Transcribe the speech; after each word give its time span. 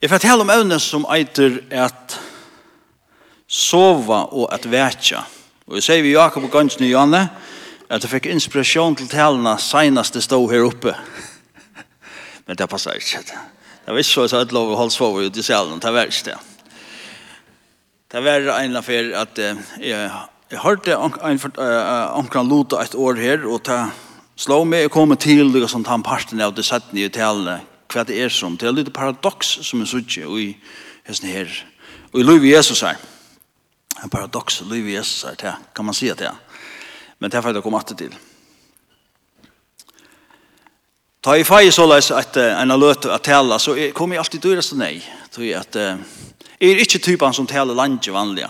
Jeg 0.00 0.08
forteller 0.08 0.46
om 0.46 0.50
evne 0.52 0.78
som 0.80 1.02
eiter 1.12 1.58
at 1.76 2.14
sova 3.44 4.22
og 4.32 4.46
at 4.54 4.64
vetja. 4.64 5.26
Og 5.68 5.76
jeg 5.76 5.84
sier 5.84 6.04
vi 6.06 6.14
Jakob 6.14 6.46
og 6.46 6.54
Gansny 6.54 6.86
og 6.88 6.94
Janne 6.94 7.20
at 7.90 8.06
jeg 8.06 8.08
fikk 8.08 8.30
inspirasjon 8.32 8.96
til 8.96 9.10
talene 9.12 9.52
senest 9.60 10.16
det 10.16 10.22
stod 10.24 10.48
her 10.54 10.64
oppe. 10.64 10.94
Men 12.46 12.56
det 12.56 12.68
passer 12.72 12.96
ikke. 12.96 13.20
Det 13.28 13.92
var 13.92 14.00
ikke 14.00 14.08
så 14.08 14.24
at 14.24 14.32
jeg 14.32 14.44
hadde 14.46 14.56
lov 14.56 14.72
å 14.72 14.78
holde 14.80 14.94
sova 14.96 15.26
ut 15.26 15.36
i 15.36 15.44
salen. 15.44 15.82
Det 15.84 15.92
var 15.92 16.08
ikke 16.08 16.30
det. 16.30 16.38
Det 18.10 18.22
var 18.24 18.48
en 18.56 18.72
av 18.72 18.80
affær 18.80 19.12
at 19.20 19.42
jeg, 19.42 19.58
jeg 19.84 20.62
hørte 20.64 20.96
omkring 20.96 22.48
Lota 22.48 22.80
et 22.80 22.96
år 22.96 23.20
her 23.20 23.44
og 23.44 23.66
ta 23.68 23.82
slå 24.40 24.62
meg 24.64 24.88
og 24.88 24.96
komme 24.96 25.20
til 25.20 25.52
det 25.52 25.68
som 25.68 25.84
tar 25.84 26.00
parten 26.00 26.40
av 26.40 26.56
det 26.56 26.64
satt 26.64 26.94
nye 26.96 27.12
talene 27.12 27.60
hva 27.90 28.04
det 28.06 28.18
er 28.22 28.32
som. 28.32 28.56
Det 28.56 28.68
er 28.68 28.76
litt 28.76 28.92
paradoks 28.94 29.58
som 29.66 29.82
er 29.82 29.90
suttje 29.90 30.26
i 30.26 30.50
hesten 31.08 31.30
her. 31.30 31.50
Og 32.12 32.20
i 32.20 32.26
liv 32.26 32.46
i 32.46 32.54
Jesus 32.54 32.82
her. 32.86 32.98
En 34.02 34.12
paradoks 34.12 34.60
i 34.62 34.68
liv 34.70 34.88
i 34.88 34.96
Jesus 34.96 35.26
her, 35.28 35.36
det 35.38 35.54
kan 35.76 35.86
man 35.86 35.96
si 35.96 36.10
at 36.10 36.18
det 36.18 36.30
er. 36.30 36.38
Men 37.18 37.30
det 37.30 37.38
er 37.38 37.44
faktisk 37.44 37.64
å 37.64 37.68
komme 37.68 37.82
til. 37.90 38.14
Ta 41.20 41.36
i 41.36 41.44
fag 41.44 41.68
så 41.74 41.84
løs 41.84 42.08
at 42.16 42.38
en 42.40 42.72
har 42.72 42.80
løt 42.80 43.04
å 43.04 43.18
tale, 43.20 43.58
så 43.60 43.76
kommer 43.92 44.16
jeg 44.16 44.24
alltid 44.24 44.46
dyrest 44.46 44.78
nei. 44.80 44.94
Tror 45.34 45.44
jeg 45.44 45.60
at 45.60 45.76
jeg 46.60 46.74
er 46.74 46.80
ikke 46.80 47.00
typen 47.00 47.32
som 47.36 47.46
taler 47.48 47.76
landet 47.76 48.08
vanlige. 48.12 48.48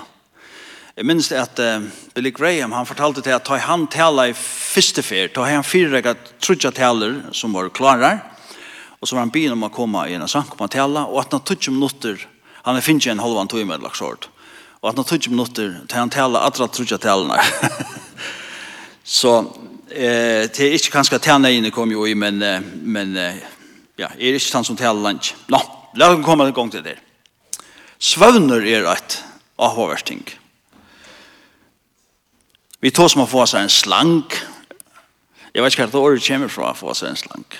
Jeg 0.97 1.07
minns 1.07 1.29
det 1.31 1.39
at 1.39 1.61
uh, 1.62 1.84
Billy 2.12 2.33
Graham, 2.34 2.73
han 2.75 2.87
fortalte 2.87 3.23
til 3.23 3.33
at 3.33 3.45
ta 3.47 3.57
han 3.62 3.87
tala 3.89 4.27
i 4.29 4.34
første 4.37 5.01
fyr, 5.07 5.31
ta 5.33 5.47
han 5.47 5.62
fyrrega 5.65 6.17
trudja 6.43 6.73
taler 6.75 7.20
som 7.33 7.55
var 7.55 7.70
klarar, 7.73 8.19
Og 9.01 9.09
så 9.09 9.17
var 9.17 9.25
han 9.25 9.33
byen 9.33 9.57
om 9.57 9.65
å 9.65 9.73
komme 9.73 10.05
i 10.09 10.17
en 10.17 10.29
sang, 10.29 10.49
kom 10.49 10.67
han 10.67 10.73
tala, 10.73 11.07
og 11.09 11.23
at 11.23 11.33
han 11.33 11.45
tog 11.45 11.71
minutter, 11.73 12.21
han 12.67 12.77
er 12.77 12.85
finnes 12.85 13.09
en 13.09 13.23
halvann 13.23 13.49
tog 13.49 13.65
med 13.67 13.81
lagt 13.81 13.97
sort, 14.01 14.29
og 14.83 14.91
at 14.91 15.01
han 15.01 15.09
tog 15.09 15.29
minutter 15.33 15.79
til 15.89 15.98
han 15.98 16.12
tala, 16.12 16.45
atra 16.45 16.69
trutja 16.69 17.01
talene. 17.01 17.41
så 19.20 19.39
eh, 19.89 20.48
det 20.53 20.67
er 20.67 20.77
ikke 20.77 20.98
kanskje 20.98 21.39
inne 21.48 21.73
kom 21.73 21.91
jo 21.91 22.05
i, 22.07 22.15
men, 22.15 22.45
men 22.84 23.17
ja, 23.97 24.09
er 24.09 24.37
ikke 24.37 24.57
han 24.57 24.65
som 24.65 24.77
taler 24.77 25.01
land. 25.01 25.33
Nå, 25.48 25.61
la 25.97 26.12
oss 26.12 26.25
komme 26.25 26.47
en 26.47 26.55
gang 26.55 26.70
til 26.73 26.85
det. 26.85 26.98
Svøvner 28.01 28.64
er 28.64 28.87
et 28.89 29.19
avhåverting. 29.61 30.23
Vi 32.81 32.91
tar 32.91 33.11
som 33.12 33.27
å 33.27 33.29
få 33.29 33.45
seg 33.48 33.67
en 33.67 33.73
slank. 33.73 34.39
Jeg 35.53 35.61
vet 35.64 35.75
ikke 35.75 35.85
hva 35.85 35.92
det 35.92 36.01
året 36.01 36.25
kommer 36.25 36.53
fra 36.53 36.70
å 36.70 36.79
få 36.79 36.95
seg 36.97 37.11
en 37.11 37.20
slank 37.20 37.59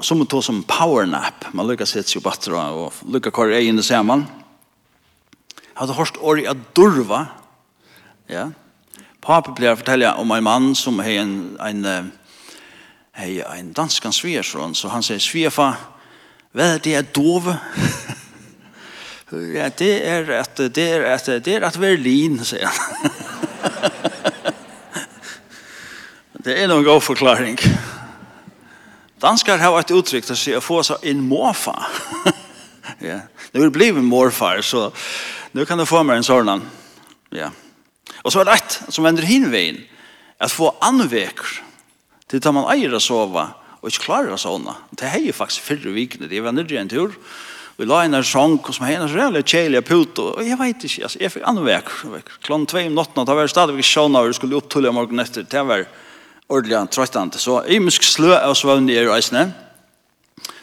som 0.00 0.26
tog 0.26 0.44
som 0.44 0.62
power 0.62 1.06
nap. 1.06 1.48
Man 1.52 1.68
lykker 1.68 1.86
sett 1.88 2.08
seg 2.10 2.22
batter 2.24 2.54
og 2.58 2.94
lykker 3.06 3.34
hva 3.34 3.48
er 3.52 3.66
i 3.66 3.82
sammen. 3.82 4.26
Jeg 5.58 5.82
hadde 5.82 5.98
hørt 5.98 6.18
året 6.18 6.48
av 6.50 6.62
Durva. 6.74 7.26
Ja. 8.28 8.48
Pape 9.22 9.52
blir 9.54 9.72
å 9.72 9.78
fortelle 9.78 10.14
om 10.18 10.30
en 10.34 10.44
mann 10.44 10.74
som 10.78 10.98
har 11.04 11.20
en, 11.22 11.56
en, 11.60 12.10
hei, 13.18 13.42
en 13.42 13.72
dansk 13.76 14.08
svigersson. 14.12 14.74
Så 14.74 14.90
han 14.90 15.02
sier, 15.06 15.20
svigerfa, 15.22 15.72
hva 16.56 16.72
er 16.74 16.82
det 16.82 16.94
er 16.98 17.06
dove? 17.14 17.54
ja, 19.58 19.68
det 19.68 19.92
er 20.02 20.32
at 20.40 20.56
det 20.74 20.88
er 20.96 21.06
at 21.12 21.30
det 21.44 21.58
er 21.58 21.68
at 21.68 21.78
Berlin, 21.78 22.40
sier 22.44 22.66
han. 22.66 23.12
det 26.44 26.58
er 26.58 26.70
noen 26.70 26.86
god 26.86 27.04
forklaring. 27.04 27.58
Danskar 29.18 29.58
har 29.58 29.80
ett 29.80 29.90
uttryck 29.90 30.30
å 30.30 30.36
si 30.36 30.54
att 30.54 30.64
få 30.64 30.82
sig 30.82 30.96
en 31.02 31.20
morfar. 31.28 31.86
ja. 32.98 33.20
Nu 33.52 33.60
har 33.60 33.70
blivit 33.70 34.04
morfar 34.04 34.60
så 34.60 34.92
nu 35.52 35.64
kan 35.66 35.78
du 35.78 35.86
få 35.86 36.02
meg 36.02 36.16
en 36.16 36.24
sånn. 36.24 36.62
Ja. 37.30 37.50
Och 38.22 38.32
så 38.32 38.40
är 38.40 38.44
det 38.44 38.52
ett 38.52 38.82
som 38.88 39.04
vänder 39.04 39.22
hinvägen 39.22 39.80
att 40.38 40.52
få 40.52 40.74
anväcker 40.80 41.62
til 42.28 42.38
att 42.38 42.54
man 42.54 42.68
eier 42.70 42.94
å 42.94 43.00
sova 43.00 43.48
och 43.80 43.88
ikke 43.88 44.04
klarar 44.04 44.32
å 44.32 44.38
sova. 44.38 44.74
Det 44.90 45.06
här 45.06 45.18
är 45.18 45.24
ju 45.24 45.32
faktiskt. 45.32 45.68
Det 46.30 46.40
var 46.40 46.52
nere 46.52 46.78
en 46.78 46.88
tur. 46.88 47.12
Vi 47.76 47.86
la 47.86 48.04
en 48.04 48.24
sång 48.24 48.58
som 48.72 48.86
är 48.86 49.00
en 49.00 49.08
reallig 49.08 49.48
tjejliga 49.48 49.82
put 49.82 50.18
och 50.18 50.44
jag 50.44 50.58
vet 50.58 50.84
inte. 50.84 51.02
Alltså, 51.02 51.18
jag 51.20 51.32
fick 51.32 51.42
anväcker. 51.42 52.22
Klockan 52.42 52.66
tvei 52.66 52.86
om 52.86 52.94
natten. 52.94 53.24
Det 53.24 53.34
var 53.34 53.46
stadigväck 53.46 53.84
sjön 53.84 54.12
när 54.12 54.22
vi 54.22 54.34
skulle 54.34 54.56
opptulle 54.56 54.92
morgen 54.92 55.18
etter, 55.18 55.42
efter. 55.42 55.58
Det 55.58 55.62
var 55.62 55.86
ordentlig 56.48 56.90
trøttende. 56.94 57.38
Så 57.38 57.62
jeg 57.68 57.82
må 57.82 57.92
slø 57.92 58.34
av 58.36 58.56
svøvn 58.56 58.88
er 58.90 59.08
reisene. 59.10 59.48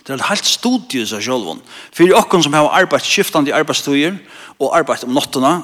Det 0.06 0.14
er 0.14 0.20
et 0.20 0.30
helt 0.30 0.46
studie 0.46 1.06
seg 1.10 1.24
selv. 1.26 1.62
For 1.94 2.06
dere 2.06 2.44
som 2.46 2.54
har 2.54 2.70
arbeidt 2.82 3.08
skiftende 3.08 3.54
arbeidstøyer 3.58 4.20
og 4.60 4.76
arbeidt 4.78 5.06
om 5.08 5.16
nattene, 5.18 5.56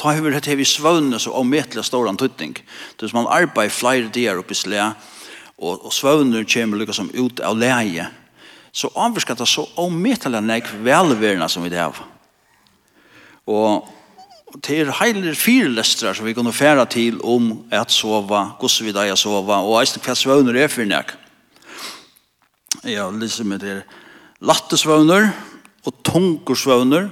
ta 0.00 0.14
over 0.16 0.32
dette 0.32 0.56
vi 0.56 0.64
svøvnene 0.64 1.20
så 1.20 1.34
avmetelig 1.36 1.84
stor 1.84 2.08
antydning. 2.08 2.54
Det 2.96 3.04
er 3.04 3.12
som 3.12 3.20
man 3.20 3.32
arbeider 3.32 3.74
flere 3.74 4.08
dager 4.08 4.40
oppe 4.40 4.56
i 4.56 4.60
slø, 4.60 4.86
og, 5.60 5.84
og 5.84 5.92
svøvnene 5.92 6.48
kommer 6.48 6.80
liksom 6.80 7.12
ut 7.12 7.42
av 7.44 7.58
leie. 7.60 8.08
Så 8.72 8.88
avvirker 8.96 9.36
det 9.36 9.48
så 9.50 9.66
avmetelig 9.80 10.40
nek 10.46 10.68
velværende 10.80 11.48
som 11.52 11.66
vi 11.66 11.72
det 11.72 11.82
har. 11.82 12.00
Og 13.50 13.88
Og 14.50 14.58
det 14.66 14.80
er 14.82 14.90
heiler 14.98 15.36
fire 15.38 15.70
lestrar 15.70 16.16
som 16.16 16.26
vi 16.26 16.34
kunne 16.34 16.52
fære 16.54 16.86
til 16.90 17.20
om 17.22 17.52
at 17.70 17.92
sova, 17.94 18.56
hvordan 18.58 18.86
vi 18.88 18.94
deg 18.96 19.12
sova, 19.18 19.60
og 19.62 19.78
eisen 19.78 20.02
hva 20.02 20.16
svøvner 20.18 20.58
er 20.58 20.72
for 20.72 20.88
nek. 20.88 21.14
Ja, 22.86 23.06
liksom 23.10 23.52
med 23.52 23.62
det 23.62 23.82
lattesvøvner 24.42 25.30
og 25.86 26.00
tungersvøvner, 26.06 27.10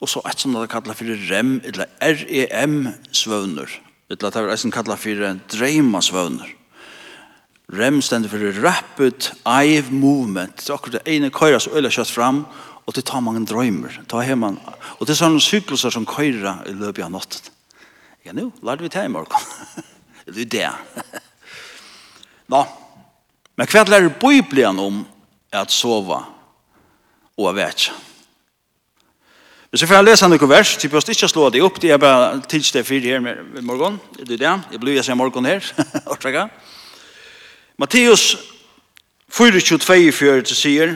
og 0.00 0.10
så 0.12 0.22
et 0.28 0.40
som 0.40 0.54
det 0.54 0.68
kallar 0.70 0.94
for 0.94 1.10
REM, 1.30 1.58
eller 1.64 1.90
REM-svøvner. 1.98 3.72
Eller 4.10 4.30
det 4.30 4.36
er 4.36 4.52
eisen 4.52 4.70
kallar 4.70 5.00
for 5.00 5.40
dreimasvøvner. 5.56 6.52
REM 7.72 7.98
stender 8.02 8.30
for 8.30 8.38
Rapid 8.62 9.32
Eye 9.42 9.82
Movement. 9.90 10.56
Det 10.56 10.70
er 10.70 10.74
akkurat 10.74 11.00
det 11.00 11.16
ene 11.16 11.32
køyre 11.34 11.58
som 11.60 11.74
øyler 11.74 11.90
kjøtt 11.90 12.12
fram, 12.14 12.44
og 12.86 12.94
det 12.94 13.04
tar 13.04 13.20
mange 13.24 13.42
drømmer. 13.46 14.00
Ta 14.08 14.22
man, 14.38 14.60
og 14.98 15.06
det 15.06 15.16
er 15.16 15.20
sånne 15.20 15.42
sykluser 15.42 15.90
som 15.90 16.06
køyrer 16.06 16.66
i 16.70 16.74
løpet 16.78 17.04
av 17.04 17.12
natten. 17.12 17.52
Ja, 18.26 18.32
nå, 18.34 18.50
lærte 18.62 18.82
vi 18.82 18.90
til 18.90 19.06
i 19.06 19.12
morgen. 19.12 19.46
det 20.26 20.46
er 20.46 20.50
det. 20.54 21.20
Nå, 22.50 22.62
men 23.58 23.70
hva 23.70 23.84
lærer 23.86 24.12
Bibelen 24.20 24.78
om 24.82 25.04
at 25.54 25.74
sova 25.74 26.22
og 27.36 27.54
vet 27.54 27.64
vekja? 27.64 27.94
Hvis 29.70 29.82
jeg 29.82 29.90
får 29.90 30.04
lese 30.06 30.28
noen 30.30 30.48
vers, 30.48 30.70
så 30.78 30.88
behøver 30.88 31.10
jeg 31.10 31.16
ikke 31.18 31.28
slå 31.28 31.48
det 31.50 31.60
opp, 31.66 31.78
det 31.82 31.90
er 31.92 31.98
bare 32.00 32.38
tidsdag 32.48 32.86
fire 32.86 33.18
her 33.18 33.40
i 33.58 33.64
morgen, 33.66 33.98
det 34.16 34.38
er 34.38 34.40
det, 34.40 34.52
jeg 34.72 34.80
blir 34.80 34.94
jeg 34.96 35.10
i 35.10 35.16
morgen 35.18 35.44
her, 35.44 35.66
Matteus 37.76 38.36
4, 39.28 39.60
22, 39.60 40.12
24 40.16 40.56
sier, 40.56 40.94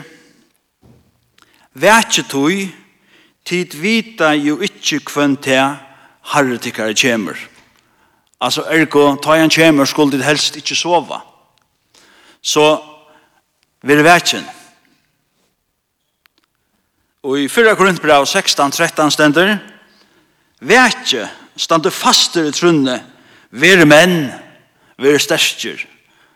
Vætje 1.73 2.23
tøy, 2.27 2.67
tid 3.47 3.75
vita 3.79 4.33
jo 4.35 4.57
ikkje 4.61 4.99
kvann 5.07 5.37
te 5.39 5.57
harre 6.33 6.57
tikkare 6.59 6.95
kjemur. 6.95 7.37
Altså, 8.41 8.65
ergo, 8.67 9.15
ta 9.21 9.37
han 9.39 9.49
kjemur 9.49 9.87
skulle 9.87 10.17
dit 10.17 10.25
helst 10.25 10.57
ikkje 10.59 10.75
sova. 10.75 11.21
Så, 12.41 12.65
vir 13.83 14.03
vætjen. 14.03 14.43
Og 17.23 17.37
i 17.39 17.47
4 17.47 17.75
Korintbrev 17.77 18.25
16-13 18.25 19.09
stender, 19.13 19.57
Vætje 20.61 21.29
stande 21.57 21.91
faster 21.91 22.45
i 22.45 22.51
trunne, 22.53 22.99
vere 23.49 23.85
menn, 23.85 24.27
vere 25.01 25.19
sterskjer, 25.21 25.79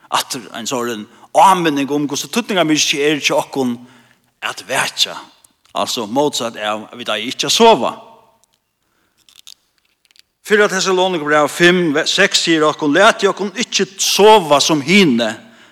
at 0.10 0.38
en 0.58 0.70
sånn, 0.70 1.06
amening 1.36 1.92
om 1.92 2.08
hvordan 2.10 2.32
tuttninga 2.34 2.64
mykje 2.66 3.04
er 3.06 3.22
til 3.22 3.38
okkon, 3.38 3.76
at 4.42 4.64
vætja. 4.68 5.16
Altså 5.76 6.06
motsatt 6.06 6.56
er 6.56 6.96
vi 6.96 7.04
da 7.04 7.18
ikke 7.20 7.50
sova. 7.50 7.94
Fyra 10.46 10.68
at 10.70 11.22
brev 11.24 11.50
5, 11.50 12.06
6 12.06 12.40
sier 12.40 12.64
okkon, 12.64 12.94
let 12.94 13.24
jokkon 13.24 13.52
ikke 13.58 13.88
sova 13.98 14.60
som 14.62 14.82
hine, 14.82 15.32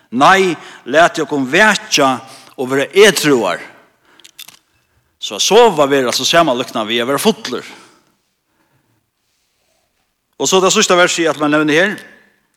nei, 0.09 0.55
let 0.85 1.17
jo 1.17 1.27
okkon 1.27 1.45
vetja 1.45 2.17
og 2.57 2.71
være 2.71 2.89
etruar. 3.05 3.61
Så 5.19 5.39
sova 5.39 5.85
vi, 5.85 6.01
altså 6.01 6.43
lukna 6.43 6.83
vi, 6.83 6.99
er 6.99 7.05
være 7.05 7.19
fotler. 7.19 7.63
Og 10.39 10.49
så 10.49 10.59
det 10.59 10.73
sørste 10.73 10.97
verset 10.97 11.29
at 11.29 11.39
man 11.39 11.51
nevner 11.51 11.73
her, 11.73 11.93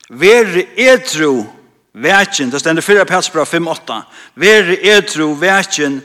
vere 0.09 0.65
etru 0.75 1.45
Vækjen, 1.97 2.51
det 2.53 2.59
stender 2.61 2.81
4 2.85 3.05
Petsbra 3.09 3.43
5-8. 3.43 3.95
Vere 4.37 4.75
etro 4.85 5.31
vækjen, 5.33 5.95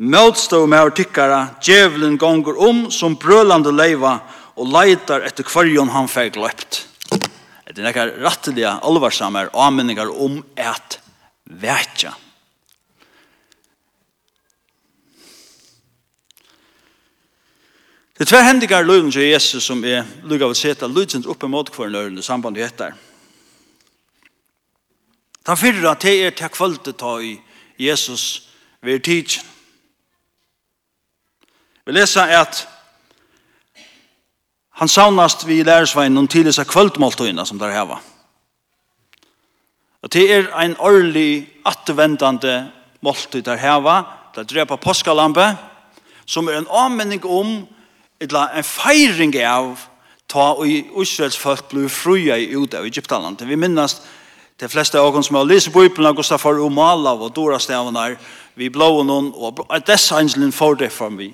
møtstå 0.00 0.62
med 0.66 0.80
her 0.80 0.92
tykkara, 0.96 1.40
djevelen 1.60 2.16
gonger 2.18 2.56
om 2.56 2.86
som 2.90 3.18
brølande 3.20 3.72
leiva 3.74 4.14
og 4.56 4.70
leitar 4.72 5.26
etter 5.28 5.44
kvarjon 5.44 5.92
han 5.92 6.08
fikk 6.08 6.38
løpt. 6.40 6.86
Det 7.68 7.76
er 7.76 7.86
nekkar 7.90 8.14
rattelige 8.24 8.72
alvarsamme 8.80 9.44
anmenningar 9.52 10.08
om 10.08 10.40
et 10.56 10.96
vækja. 11.44 12.14
Det 18.16 18.24
er 18.24 18.32
tver 18.32 18.48
hendigar 18.48 18.88
løyden 18.88 19.12
til 19.12 19.28
Jesus 19.28 19.68
som 19.68 19.84
er 19.84 20.08
lukka 20.24 20.48
av 20.48 20.56
å 20.56 20.58
seta 20.58 20.88
løydsendt 20.88 21.28
oppe 21.28 21.48
mot 21.48 21.68
kvarnøyden 21.72 22.18
i 22.20 22.24
samband 22.24 22.56
med 22.56 22.68
etter. 22.72 22.96
Ta 25.44 25.56
fyrra 25.56 25.94
te 25.94 26.12
er 26.26 26.34
til 26.36 26.52
kvölde 26.52 26.92
ta 26.92 27.18
i 27.18 27.40
Jesus 27.78 28.50
ved 28.82 29.00
tidsen. 29.00 29.46
Vi 31.86 31.92
leser 31.92 32.22
at 32.22 32.68
han 34.80 34.88
saunast 34.88 35.46
vi 35.46 35.58
i 35.60 35.64
lærersveien 35.64 36.14
noen 36.14 36.28
tidlig 36.28 36.54
seg 36.56 36.68
kvöldmåltøyene 36.70 37.44
som 37.46 37.58
der 37.60 37.72
heva. 37.74 37.98
Og 40.00 40.12
det 40.12 40.22
er 40.32 40.46
ein 40.56 40.76
årlig 40.80 41.50
atvendande 41.68 42.70
måltøy 43.04 43.42
der 43.44 43.60
heva, 43.60 44.02
der 44.34 44.48
drepa 44.48 44.76
påskalampe, 44.80 45.50
som 46.26 46.48
er 46.48 46.60
en 46.60 46.70
anmenning 46.70 47.24
om, 47.26 47.66
eller 48.20 48.56
en 48.56 48.64
feiring 48.64 49.34
av, 49.44 49.74
ta 50.30 50.52
og 50.54 50.68
Israels 50.68 51.36
folk 51.36 51.68
blir 51.68 51.88
fruja 51.90 52.38
i 52.38 52.54
Uda 52.56 52.80
og 52.80 52.86
Egyptalandet. 52.86 53.48
Vi 53.48 53.58
minnast 53.58 54.04
De 54.60 54.68
fleste 54.68 55.00
av 55.00 55.16
oss 55.16 55.26
som 55.26 55.36
har 55.36 55.44
lyst 55.48 55.70
i 55.70 55.72
Bibelen 55.72 56.10
har 56.10 56.12
gått 56.12 56.40
for 56.40 56.60
umala 56.60 57.14
og 57.16 57.32
dora 57.32 57.58
stavene 57.58 58.18
vi 58.54 58.68
blå 58.68 58.90
og 58.98 59.06
noen, 59.08 59.30
og 59.32 59.62
disse 59.88 60.14
angelen 60.14 60.52
får 60.52 60.74
det 60.82 60.90
for 60.92 61.12
vi. 61.16 61.30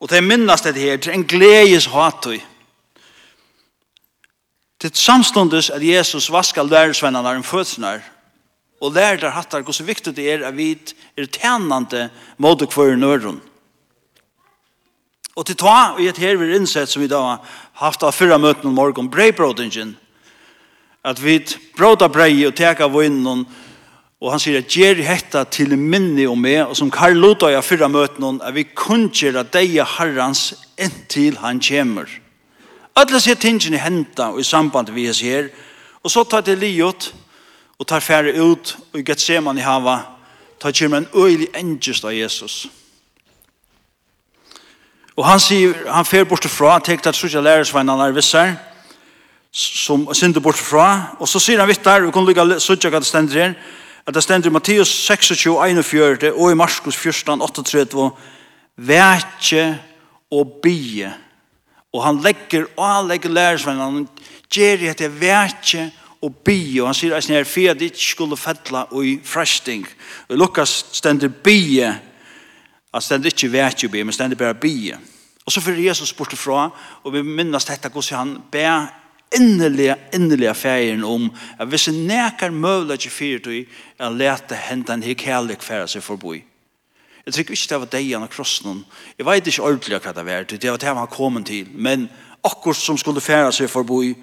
Og 0.00 0.08
det 0.10 0.20
minnes 0.24 0.60
det 0.60 0.76
her, 0.76 0.96
det 0.96 1.08
er 1.08 1.16
en 1.16 1.24
gledes 1.24 1.86
hatøy. 1.88 2.40
Til 4.80 4.92
samståndes 4.96 5.70
at 5.70 5.84
Jesus 5.84 6.30
vasker 6.32 6.64
lærersvennerne 6.64 7.36
om 7.40 7.44
fødsene, 7.44 8.00
og 8.80 8.92
lærer 8.92 9.20
der 9.20 9.36
hattar 9.36 9.62
hvor 9.62 9.76
så 9.76 9.84
viktig 9.84 10.14
det 10.16 10.24
er 10.32 10.46
at 10.48 10.56
vi 10.56 10.72
er 11.16 11.26
tjenende 11.26 12.08
mot 12.38 12.60
hver 12.60 12.96
nøren. 12.96 13.40
Og 15.36 15.46
til 15.46 15.56
ta, 15.56 15.92
og 15.94 16.00
i 16.00 16.08
et 16.08 16.20
her 16.20 16.36
vi 16.36 16.54
innsett 16.56 16.88
som 16.88 17.02
vi 17.02 17.08
da 17.08 17.20
har 17.20 17.44
haft 17.80 18.02
av 18.02 18.12
fyrre 18.16 18.38
møten 18.40 18.68
om 18.68 18.76
morgen, 18.76 19.10
brevbrådingen, 19.12 19.96
At 21.04 21.20
vi 21.22 21.38
bråta 21.76 22.08
brei 22.12 22.44
og 22.46 22.54
teka 22.58 22.88
vinnen 22.92 23.46
og 24.20 24.34
han 24.34 24.40
sier 24.42 24.58
at 24.60 24.68
gjer 24.68 24.98
hetta 25.00 25.46
til 25.48 25.72
minni 25.80 26.26
og 26.28 26.36
meg 26.36 26.66
og 26.66 26.74
som 26.76 26.90
Karl 26.92 27.16
Lodøy 27.16 27.54
i 27.56 27.62
fyrra 27.64 27.88
møten 27.88 28.42
at 28.44 28.52
vi 28.52 28.66
kunnskjer 28.68 29.38
at 29.40 29.52
deia 29.54 29.86
herrans 29.96 30.50
inntil 30.76 31.38
han 31.40 31.62
kjemur. 31.64 32.10
Alla 33.00 33.20
sier 33.20 33.38
tingene 33.40 33.80
henta 33.80 34.28
og 34.34 34.42
i 34.42 34.44
samband 34.44 34.92
vi 34.92 35.06
er 35.08 35.16
her 35.24 35.48
og 36.04 36.12
så 36.12 36.24
tar 36.24 36.44
det 36.44 36.58
liot 36.60 37.12
og 37.80 37.88
tar 37.88 38.04
færre 38.04 38.34
ut 38.36 38.76
og 38.92 39.00
i 39.00 39.06
Gethseman 39.08 39.58
i 39.58 39.64
hava 39.64 40.02
tar 40.60 40.76
kjemur 40.76 41.00
en 41.00 41.08
øylig 41.16 41.48
engest 41.56 42.04
av 42.04 42.12
Jesus. 42.12 42.66
Og 45.16 45.24
han 45.24 45.40
sier, 45.40 45.74
han 45.88 46.06
fer 46.08 46.24
bort 46.24 46.46
fra, 46.48 46.78
tek 46.80 47.04
at 47.06 47.16
sutja 47.16 47.42
lærersveinene 47.44 48.06
er 48.08 48.14
vissar, 48.16 48.54
som 49.52 50.08
synder 50.14 50.40
bort 50.40 50.58
fra. 50.58 51.16
Og 51.18 51.28
så 51.28 51.40
sier 51.42 51.60
han 51.60 51.68
vitt 51.70 51.84
der, 51.84 52.06
vi 52.06 52.14
kan 52.14 52.26
lukka 52.26 52.58
sutja 52.62 52.90
hva 52.90 53.02
det 53.02 53.10
stender 53.10 53.40
her, 53.40 53.54
at 54.06 54.14
det 54.14 54.22
stender 54.24 54.50
i 54.50 54.54
Matteus 54.54 54.90
26, 55.06 55.54
41, 55.58 56.32
og 56.32 56.50
i 56.50 56.58
Marskos 56.58 56.96
14, 56.96 57.42
38, 57.42 58.10
Vætje 58.80 59.64
og 60.32 60.60
bie. 60.62 61.10
Og 61.92 62.04
han 62.04 62.20
legger, 62.22 62.64
og 62.76 62.86
han 62.86 63.08
legger 63.10 63.30
lærersvennen, 63.30 63.82
han 63.82 64.08
gjør 64.50 64.76
det 64.76 64.96
til 64.96 65.20
vætje 65.20 65.90
og 66.22 66.36
bie, 66.44 66.80
og 66.82 66.88
han 66.88 66.96
sier 66.96 67.16
eisen 67.16 67.34
her, 67.34 67.44
at 67.70 67.80
det 67.80 67.90
ikke 67.90 68.04
skulle 68.04 68.36
fedla 68.36 68.86
og 68.90 69.04
i 69.06 69.18
fresting. 69.24 69.86
Og 70.28 70.38
Lukas 70.38 70.86
stender 70.92 71.28
bie, 71.28 71.90
han 72.94 73.02
stender 73.02 73.30
ikke 73.30 73.52
vekje 73.52 73.88
og 73.88 73.92
bie, 73.92 74.04
men 74.04 74.14
stender 74.14 74.38
bare 74.38 74.54
bie. 74.54 74.98
Og 75.46 75.52
så 75.52 75.60
fyrir 75.60 75.88
Jesus 75.88 76.12
bort 76.12 76.34
fra, 76.38 76.70
og 77.04 77.12
vi 77.12 77.22
minnes 77.22 77.64
dette, 77.64 77.88
hvordan 77.88 78.18
han 78.18 78.36
ber 78.52 78.88
innerlige, 79.34 79.96
innerlige 80.14 80.54
ferien 80.54 81.04
om 81.04 81.28
at 81.58 81.68
hvis 81.68 81.88
en 81.88 82.04
nekar 82.08 82.50
møvla 82.50 82.96
ikke 82.98 83.12
fyrt 83.14 83.50
i 83.50 83.64
at 83.98 84.16
lete 84.16 84.58
hentan 84.68 85.04
hik 85.06 85.22
heilig 85.26 85.60
færa 85.62 85.86
seg 85.90 86.02
forboi. 86.02 86.40
Jeg 87.26 87.34
tror 87.34 87.44
ikke 87.44 87.68
det 87.70 87.80
var 87.80 87.90
deg 87.92 88.10
han 88.16 88.28
krossen. 88.32 88.84
Jeg 89.18 89.26
vet 89.28 89.46
ikke 89.46 89.62
ordentlig 89.62 90.00
hva 90.00 90.12
det 90.16 90.26
var. 90.26 90.44
Det 90.50 90.70
var 90.70 90.78
det 90.82 90.94
han 90.98 91.10
kom 91.12 91.42
til. 91.44 91.68
Men 91.74 92.08
akkurat 92.42 92.76
som 92.76 92.98
skulle 92.98 93.20
færa 93.20 93.52
seg 93.52 93.70
forboi. 93.70 94.14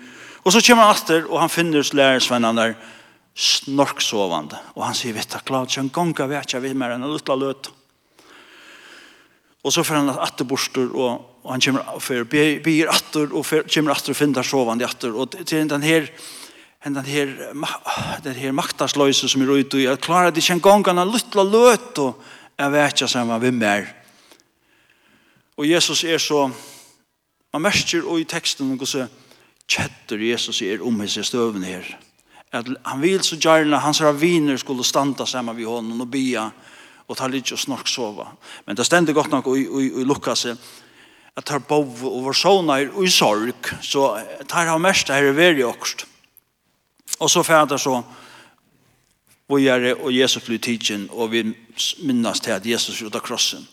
Og 0.43 0.53
så 0.53 0.61
kommer 0.65 0.89
han 0.89 0.95
etter, 0.95 1.27
og 1.29 1.39
han 1.39 1.51
finner 1.51 1.87
lærersvennen 1.93 2.57
der 2.59 2.75
snorksovande. 3.37 4.57
Og 4.75 4.85
han 4.87 4.97
sier, 4.97 5.13
vet 5.13 5.29
du, 5.29 5.37
klart, 5.45 5.75
han 5.77 5.91
gonga 5.93 6.25
vet 6.27 6.53
jeg 6.53 6.63
vil 6.63 6.75
mer 6.75 6.95
enn 6.95 7.05
en 7.05 7.15
utla 7.15 7.37
løt. 7.37 7.69
Og 9.67 9.73
så 9.75 9.83
får 9.83 9.97
han 9.99 10.09
atter 10.23 10.47
borster, 10.47 10.87
og, 10.95 11.23
og 11.43 11.51
han 11.51 11.61
kommer 11.63 11.89
og 11.91 11.99
fer, 11.99 12.23
byr 12.23 12.87
atter, 12.87 13.27
og 13.35 13.43
fer, 13.43 13.65
kommer 13.67 13.91
atter 13.91 14.13
og 14.13 14.15
finner 14.15 14.47
sovande 14.47 14.87
atter. 14.87 15.11
Og 15.11 15.33
til 15.43 15.67
den 15.67 15.83
her, 15.83 16.07
den 16.85 17.03
her, 17.03 17.33
den 18.23 18.37
her 18.39 18.55
maktarsløse 18.55 19.27
som 19.27 19.43
er 19.43 19.51
ute, 19.51 19.75
og 19.75 19.83
jeg 19.83 20.01
klarer 20.05 20.31
det 20.31 20.45
ikke 20.45 20.55
en 20.55 20.63
gang, 20.69 20.87
han 20.87 21.01
har 21.01 21.11
lytla 21.11 21.43
løt, 21.43 21.99
og 21.99 22.23
jeg 22.55 22.73
vet 22.77 22.95
ikke 22.95 23.11
sammen 23.11 23.43
hvem 23.43 23.59
er. 23.67 23.91
Og 25.57 25.67
Jesus 25.67 26.05
er 26.07 26.21
så, 26.21 26.45
man 27.51 27.65
merker 27.67 28.07
og 28.07 28.21
i 28.21 28.29
teksten, 28.29 28.71
og 28.79 28.87
så 28.87 29.09
kjetter 29.67 30.23
Jesus 30.29 30.61
er 30.63 30.79
om 30.79 31.03
i 31.03 31.11
støven 31.11 31.67
her. 31.67 31.91
At 32.55 32.71
han 32.85 33.03
vil 33.03 33.19
så 33.19 33.35
gjerne, 33.35 33.83
hans 33.83 33.99
raviner 34.01 34.55
skulle 34.55 34.87
standa 34.87 35.27
sammen 35.27 35.57
ved 35.57 35.67
honom 35.67 36.07
og 36.07 36.11
bia, 36.11 36.47
og 36.47 36.76
og 37.07 37.17
tar 37.17 37.31
litt 37.31 37.51
og 37.55 37.59
snork 37.59 37.87
sova. 37.87 38.27
Men 38.65 38.75
det 38.75 38.85
stender 38.85 39.15
godt 39.15 39.31
nok 39.31 39.47
i, 39.53 39.63
i, 39.63 39.87
i 40.01 40.05
Lukas 40.07 40.45
at 41.37 41.45
tar 41.45 41.61
bov 41.69 42.01
og 42.07 42.23
vår 42.25 42.35
sonar 42.35 42.87
i 43.03 43.09
sorg, 43.13 43.69
så 43.85 44.09
tar 44.49 44.71
han 44.71 44.81
mest 44.81 45.11
her 45.13 45.29
i 45.29 45.35
veri 45.37 45.63
okst. 45.63 46.07
Og 47.21 47.29
så 47.29 47.43
fæder 47.45 47.77
så 47.77 48.01
vågjere 49.47 49.95
og 49.95 50.11
Jesus 50.11 50.43
blir 50.43 50.59
tidsen, 50.59 51.07
og 51.11 51.31
vi 51.31 51.43
minnes 52.03 52.41
til 52.41 52.55
at 52.57 52.65
Jesus 52.65 53.01
ut 53.01 53.15
av 53.15 53.23
krossen. 53.23 53.67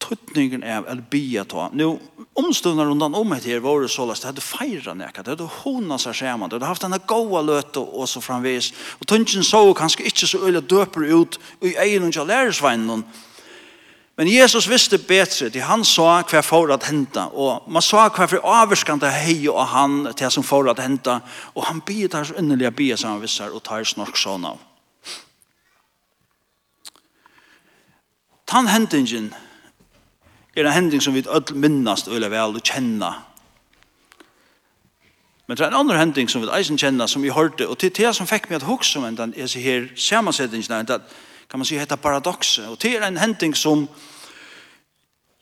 Tøtningen 0.00 0.62
er 0.62 0.84
at 0.88 1.04
bia 1.10 1.44
ta. 1.44 1.68
Nå, 1.72 1.98
omstående 2.36 2.84
rundt 2.84 3.02
om 3.02 3.32
et 3.32 3.44
her 3.44 3.60
var 3.64 3.80
det 3.82 3.90
så 3.90 4.06
løst. 4.06 4.22
Det 4.22 4.30
hadde 4.30 4.44
feiret 4.44 4.96
nekka, 4.96 5.22
Det 5.22 5.34
hadde 5.34 5.50
hona 5.62 5.98
seg 5.98 6.14
skjermen, 6.14 6.48
Det 6.48 6.56
hadde 6.56 6.66
haft 6.66 6.82
denne 6.82 6.98
gode 6.98 7.42
løte 7.46 7.80
og 7.80 8.08
så 8.08 8.20
framvis. 8.20 8.72
Og 9.00 9.06
tøntjen 9.06 9.44
så 9.44 9.74
kanskje 9.74 10.06
ikke 10.06 10.26
så 10.26 10.38
øyne 10.38 10.60
døper 10.60 11.14
ut 11.14 11.38
i 11.62 11.74
egen 11.74 12.04
og 12.04 12.26
lærersveinen. 12.26 13.04
Men 14.16 14.28
Jesus 14.32 14.68
visste 14.68 14.98
bedre 14.98 15.50
til 15.50 15.60
han 15.60 15.84
sa 15.84 16.22
hva 16.22 16.40
for 16.40 16.72
at 16.72 16.86
hente. 16.88 17.20
Og 17.36 17.68
man 17.68 17.82
sa 17.84 18.08
hva 18.08 18.24
for 18.24 18.40
avvarskende 18.40 19.10
hei 19.12 19.48
og 19.48 19.66
han 19.68 20.14
til 20.16 20.30
som 20.30 20.42
for 20.42 20.70
at 20.70 20.80
hente. 20.80 21.20
Og 21.54 21.66
han 21.68 21.82
bier 21.84 22.08
der 22.08 22.24
så 22.24 22.34
underlige 22.34 22.70
bier 22.70 22.96
som 22.96 23.10
han 23.10 23.20
visser, 23.20 23.52
og 23.52 23.62
tar 23.62 23.84
snork 23.84 24.16
sånn 24.16 24.48
av. 24.48 24.56
Tannhendingen 28.46 29.34
er 30.56 30.66
en 30.66 30.72
hending 30.72 31.02
som 31.02 31.14
vi 31.14 31.22
öll 31.22 31.54
minnast 31.54 32.08
öle 32.08 32.30
vel 32.30 32.56
og 32.56 32.62
kjenna. 32.64 33.12
Men 35.46 35.56
det 35.56 35.64
er 35.64 35.70
en 35.70 35.80
annan 35.80 35.98
hending 35.98 36.28
som 36.30 36.42
vi 36.42 36.50
eisen 36.56 36.78
kjenna 36.78 37.06
som 37.06 37.22
vi 37.22 37.30
hørte, 37.30 37.68
og 37.68 37.78
til 37.78 37.92
det 37.94 38.14
som 38.16 38.26
fikk 38.26 38.48
meg 38.50 38.62
at 38.62 38.66
hukse 38.66 38.98
om 38.98 39.16
den 39.16 39.34
er 39.36 39.46
så 39.46 39.62
her 39.62 39.88
samansettingene, 39.94 40.86
det 40.88 41.00
kan 41.50 41.60
man 41.60 41.66
si 41.68 41.78
heter 41.78 41.96
paradoxe, 41.96 42.66
og 42.68 42.80
det 42.82 42.96
er 42.96 43.06
en 43.06 43.20
hending 43.22 43.54
som 43.56 43.88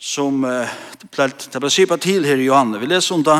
som 0.05 0.45
uh, 0.45 0.69
det 1.01 1.61
ble 1.61 1.71
sipa 1.71 1.97
til 1.97 2.27
her 2.27 2.37
i 2.37 2.45
Johanne. 2.45 2.81
Vi 2.83 2.87
leser 2.91 3.15
om 3.15 3.23
det 3.25 3.39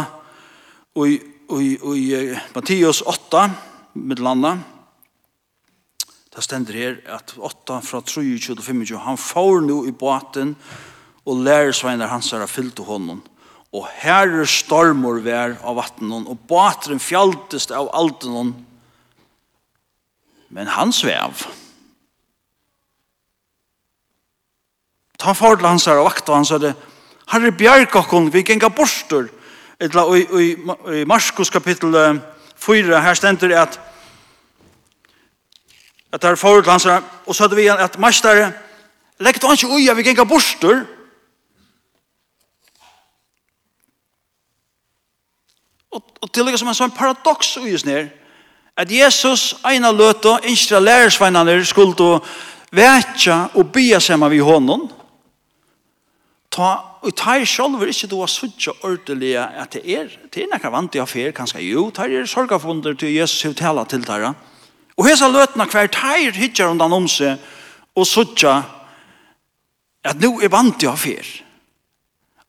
i, 0.97 1.19
i, 1.61 1.67
i 1.77 2.07
Mattias 2.55 3.03
8, 3.03 3.43
landa 4.23 4.55
Det 6.35 6.43
stender 6.43 6.75
her 6.75 6.97
at 7.15 7.35
8 7.37 7.81
fra 7.83 8.01
23 8.01 8.55
til 8.55 8.63
25, 8.63 8.99
han 8.99 9.19
får 9.19 9.61
nå 9.61 9.85
i 9.87 9.93
båten 9.93 10.57
og 11.25 11.41
lærersveinar 11.45 12.13
hans 12.13 12.33
er 12.33 12.47
fyllt 12.47 12.79
honom. 12.85 13.23
Og 13.75 13.89
herre 13.99 14.47
stormor 14.47 15.19
vær 15.25 15.57
av 15.65 15.79
vattnen, 15.81 16.29
og 16.31 16.39
bateren 16.49 17.03
fjaltest 17.03 17.73
av 17.75 17.91
altenon, 17.97 18.53
men 20.55 20.71
han 20.71 20.93
svev. 20.95 21.47
Ta 25.19 25.33
for 25.35 25.57
til 25.59 25.67
hans 25.67 25.89
her 25.89 25.99
og 25.99 26.11
vakta 26.11 26.37
hans 26.37 26.53
herre, 26.55 26.75
herre 27.33 27.51
bjergakon, 27.57 28.31
vi 28.31 28.45
genga 28.47 28.71
borster. 28.71 29.27
Etla, 29.83 30.05
og, 30.07 30.21
i, 30.21 30.53
i, 30.53 31.01
i 31.01 31.05
Marskos 31.09 31.51
kapittel 31.51 31.97
4, 32.63 33.01
her 33.03 33.19
stender 33.19 33.57
at 33.65 33.81
at 36.15 36.23
herre 36.23 36.39
for 36.39 36.61
til 36.61 36.71
hans 36.71 36.85
her, 36.87 37.03
og 37.27 37.35
så 37.35 37.43
hadde 37.43 37.57
vi 37.59 37.67
at 37.67 37.99
Marskos, 37.99 38.53
legg 39.19 39.41
du 39.43 39.49
ikke 39.51 39.67
uja, 39.67 39.95
vi 39.99 40.05
genga 40.07 40.25
borster, 40.25 40.85
Og, 45.95 46.03
og 46.23 46.31
til 46.35 46.51
som 46.59 46.71
en 46.71 46.77
sånn 46.77 46.95
paradoks 46.95 47.55
i 47.63 47.75
oss 47.77 47.87
ned, 47.87 48.11
at 48.75 48.91
Jesus 48.91 49.53
eina 49.63 49.93
løte, 49.95 50.33
ikke 50.51 50.81
lærersveinene 50.83 51.61
skulle 51.67 52.19
vetja 52.75 53.45
og 53.55 53.71
bya 53.71 54.01
sammen 54.03 54.33
vi 54.33 54.41
hånden, 54.43 54.89
ta, 56.51 56.71
og 57.03 57.15
ta 57.15 57.37
er 57.39 57.47
selv 57.47 57.83
ikke 57.87 58.11
du 58.11 58.19
har 58.21 58.31
suttje 58.31 58.75
ordelig 58.83 59.37
at 59.39 59.77
det 59.77 59.85
er, 59.87 60.11
det 60.31 60.43
er 60.43 60.51
nekka 60.51 60.73
vant 60.75 60.95
i 60.95 61.03
affær, 61.03 61.31
kanskje 61.37 61.63
jo, 61.69 61.89
ta 61.95 62.09
er 62.09 62.27
sorgafunder 62.27 62.99
til 62.99 63.15
Jesus 63.15 63.45
og 63.51 63.57
tala 63.59 63.87
til 63.87 64.03
dere. 64.07 64.35
Og 64.99 65.09
hesa 65.09 65.29
løtene 65.31 65.67
hver 65.71 65.91
ta 65.93 66.15
er 66.19 66.35
hitjar 66.35 66.71
undan 66.71 66.95
om 66.95 67.09
seg, 67.11 67.39
og 67.95 68.07
suttje 68.07 68.53
at 70.05 70.21
nå 70.21 70.37
er 70.43 70.53
vant 70.53 70.83
i 70.83 70.91
affær. 70.91 71.27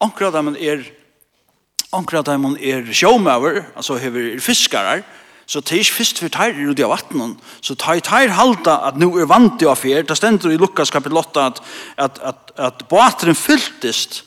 Akkurat 0.04 0.34
dem 0.36 0.56
er 0.58 0.84
Anker 1.96 2.20
at 2.22 2.32
man 2.40 2.58
er 2.60 2.86
sjåmøver, 2.92 3.62
altså 3.76 3.98
hever 4.02 4.36
fiskare, 4.44 5.02
så 5.46 5.62
det 5.62 5.72
er 5.72 5.84
ikke 5.84 5.98
først 6.00 6.20
for 6.20 6.34
teir 6.34 6.58
ut 6.66 6.80
av 6.82 6.90
vattnen, 6.90 7.36
så 7.62 7.76
teir, 7.78 8.02
teir 8.06 8.34
halda 8.34 8.80
at 8.90 8.98
nu 8.98 9.12
er 9.22 9.30
vant 9.30 9.62
i 9.62 9.68
affær, 9.70 10.06
det 10.06 10.18
stender 10.18 10.54
i 10.54 10.58
Lukas 10.58 10.94
kapitel 10.94 11.20
8 11.22 11.44
at, 11.44 11.62
at, 11.98 12.22
at, 12.32 12.56
at 12.58 12.88
båteren 12.90 13.38
fylltist, 13.38 14.24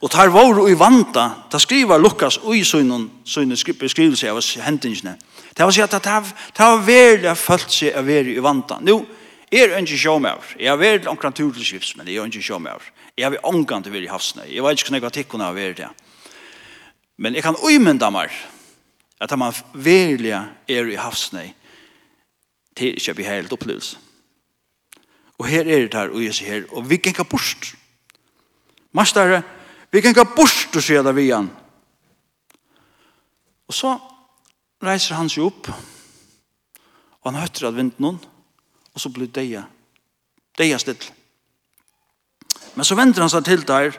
og 0.00 0.12
teir 0.12 0.32
var 0.32 0.58
i 0.68 0.76
vanta, 0.76 1.26
da 1.52 1.60
skriver 1.60 2.00
Lukas 2.00 2.38
ui 2.44 2.64
sønnen, 2.64 3.06
sønnen 3.24 3.76
beskrivelse 3.80 4.32
av 4.32 4.40
hendingene. 4.64 5.18
Det 5.54 5.62
var 5.62 5.70
å 5.70 5.76
si 5.76 5.84
at 5.84 5.94
det 5.94 6.64
var 6.64 6.80
veldig 6.84 7.36
følt 7.38 7.70
seg 7.72 7.96
å 7.96 8.02
være 8.04 8.34
i 8.34 8.42
vanta. 8.42 8.80
Nå, 8.84 8.98
Jeg 9.54 9.70
er 9.70 9.78
ikke 9.78 9.98
sjåmøver. 10.00 10.54
Jeg 10.58 10.66
har 10.66 10.78
vært 10.80 11.04
omkring 11.06 11.34
turtelskips, 11.36 11.92
men 11.94 12.08
jeg 12.10 12.18
er 12.18 12.26
ikke 12.26 12.42
sjåmøver. 12.42 12.88
Jeg 13.14 13.24
har 13.24 13.30
vært 13.36 13.44
omkring 13.46 13.84
til 13.84 13.92
å 13.92 13.94
være 13.94 14.08
i 14.08 14.10
havsene. 14.10 14.46
Jeg 14.50 14.64
vet 14.64 14.80
ikke 14.80 14.88
hvordan 14.88 14.98
jeg 14.98 15.04
har 15.04 15.14
tikkunnet 15.14 15.46
av 15.46 15.54
å 15.54 15.58
være 15.60 15.76
det. 15.78 15.90
Men 17.16 17.34
jeg 17.34 17.44
kan 17.46 17.58
uimynda 17.62 18.10
meg 18.10 18.32
at 19.22 19.38
man 19.38 19.54
virkelig 19.74 20.34
er 20.34 20.90
i 20.90 20.98
havsnei 20.98 21.52
til 22.74 22.98
ikke 22.98 23.14
blir 23.14 23.30
helt 23.30 23.52
opplevelse. 23.54 23.98
Og 25.38 25.46
her 25.46 25.60
er 25.60 25.86
det 25.86 25.94
her, 25.94 26.10
og 26.10 26.22
jeg 26.22 26.34
sier 26.34 26.50
her, 26.50 26.64
og 26.74 26.88
vi 26.90 26.96
kan 26.96 27.14
ikke 27.14 27.24
bort. 27.24 27.74
Mastere, 28.94 29.42
vi 29.90 30.00
kan 30.00 30.14
ikke 30.14 30.34
bort, 30.36 30.76
og 30.76 30.82
sier 30.82 31.02
det 31.02 31.14
vi 31.16 31.28
igjen. 31.28 31.50
Og 33.68 33.74
så 33.74 33.94
reiser 34.82 35.18
han 35.18 35.30
seg 35.30 35.46
opp, 35.46 35.70
og 35.70 37.30
han 37.30 37.40
høtter 37.40 37.68
at 37.68 37.76
vint 37.76 37.98
noen, 38.02 38.18
og 38.94 39.02
så 39.02 39.10
blir 39.10 39.30
det 39.30 39.40
deia, 39.40 39.64
deia 40.58 40.78
still. 40.78 41.00
Men 42.74 42.86
så 42.86 42.98
venter 42.98 43.24
han 43.24 43.32
seg 43.32 43.46
til 43.46 43.66
der, 43.66 43.94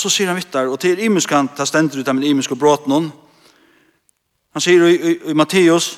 Og 0.00 0.08
så 0.08 0.14
sier 0.14 0.30
han 0.30 0.38
vittar, 0.38 0.64
og 0.72 0.78
til 0.80 0.96
imenskan, 1.04 1.50
ta 1.52 1.66
stendur 1.68 2.00
ut 2.00 2.08
av 2.08 2.16
min 2.16 2.24
imensk 2.24 2.54
og 2.54 2.58
bråt 2.62 2.86
noen. 2.88 3.10
Han 4.56 4.62
sier 4.64 4.80
i, 4.88 4.94
i, 4.96 5.10
i 5.28 5.34
Matteus, 5.36 5.90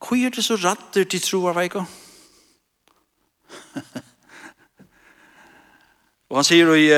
hva 0.00 0.16
er 0.16 0.32
det 0.32 0.40
så 0.46 0.56
ratter 0.56 1.04
til 1.04 1.20
troar 1.20 1.52
veiko? 1.58 1.82
og 6.32 6.38
han 6.40 6.48
sier 6.48 6.72
i, 6.80 6.88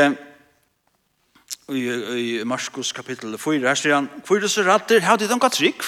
i, 1.74 1.82
i 2.22 2.46
Marskos 2.46 2.94
kapittel 2.94 3.34
4, 3.34 3.66
her 3.66 3.74
sier 3.82 3.98
han, 3.98 4.06
hva 4.22 4.38
er 4.38 4.46
det 4.46 4.54
så 4.54 4.62
ratter, 4.62 5.02
hva 5.02 5.18
er 5.18 5.24
det 5.24 5.32
de 5.34 5.50
trygg? 5.58 5.82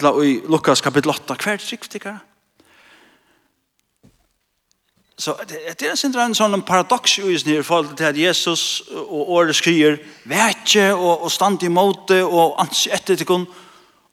Eller 0.00 0.24
i 0.24 0.32
Lukas 0.48 0.80
kapittel 0.80 1.12
8, 1.12 1.36
hva 1.36 1.52
er 1.52 1.60
trygg 1.68 1.84
tikkara? 1.84 2.24
Så 5.18 5.34
det 5.48 5.82
er 5.82 5.96
sin 5.98 6.14
en 6.14 6.34
sånn 6.34 6.62
paradox 6.62 7.16
i 7.18 7.24
isen 7.32 7.50
her 7.50 7.64
i 7.64 7.66
forhold 7.66 7.96
til 7.98 8.06
at 8.06 8.18
Jesus 8.18 8.84
og 8.94 9.32
året 9.34 9.56
skriver 9.58 9.96
vekje 10.30 10.92
og, 10.94 11.24
og 11.26 11.32
stand 11.32 11.62
i 11.66 11.70
måte 11.72 12.20
og 12.24 12.54
ans 12.62 12.86
etter 12.86 13.18
til 13.18 13.26
kun 13.26 13.48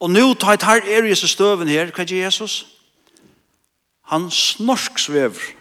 og 0.02 0.10
nå 0.12 0.34
tar 0.34 0.58
et 0.58 0.66
her 0.66 0.82
er 0.98 1.06
Jesus 1.08 1.36
støven 1.38 1.70
her 1.72 1.94
hva 1.94 2.04
er 2.04 2.26
Jesus? 2.26 2.66
Han 4.12 4.28
snorksvever 4.32 5.54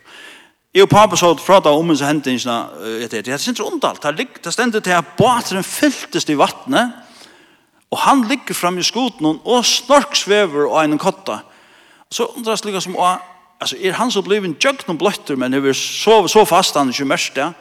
Jeg 0.75 0.83
og 0.83 0.91
pappa 0.91 1.17
så 1.17 1.29
prata 1.39 1.71
om 1.71 1.87
hans 1.93 2.01
hendingsna 2.03 2.57
etter 3.05 3.21
det. 3.21 3.27
Det 3.27 3.35
er 3.35 3.39
sin 3.39 3.61
undalt. 3.63 4.03
Det 4.03 4.53
stender 4.53 4.81
til 4.81 4.91
at 4.91 5.13
båteren 5.17 5.63
fylltes 5.63 6.27
i 6.27 6.35
vattnet 6.35 7.05
og 7.95 8.01
han 8.03 8.25
ligger 8.27 8.55
fram 8.55 8.79
i 8.79 8.83
skoten 8.83 9.39
og 9.45 9.65
snorksvever 9.65 10.67
og 10.67 10.81
en 10.83 10.99
kotta. 10.99 11.39
Så 12.11 12.27
undras 12.35 12.65
lika 12.65 12.81
som 12.83 12.97
å 12.99 13.13
alltså 13.65 13.77
är 13.77 13.93
han 13.93 14.11
så 14.11 14.23
blev 14.23 14.45
en 14.45 14.57
jökn 14.61 14.97
blötter 14.97 15.37
men 15.37 15.55
över 15.55 15.73
så 15.73 16.29
så 16.29 16.47
fast 16.47 16.75
han 16.75 16.91
ju 16.91 17.05
mest 17.05 17.35
där. 17.35 17.53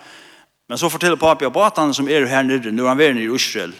Men 0.67 0.77
så 0.77 0.89
fortäller 0.89 1.15
pappa 1.15 1.49
på 1.49 1.63
att 1.63 1.77
han 1.77 1.93
som 1.93 2.09
är 2.09 2.25
här 2.25 2.43
nere 2.43 2.71
nu 2.71 2.85
han 2.85 2.99
är 2.99 3.17
i 3.17 3.35
Israel 3.35 3.73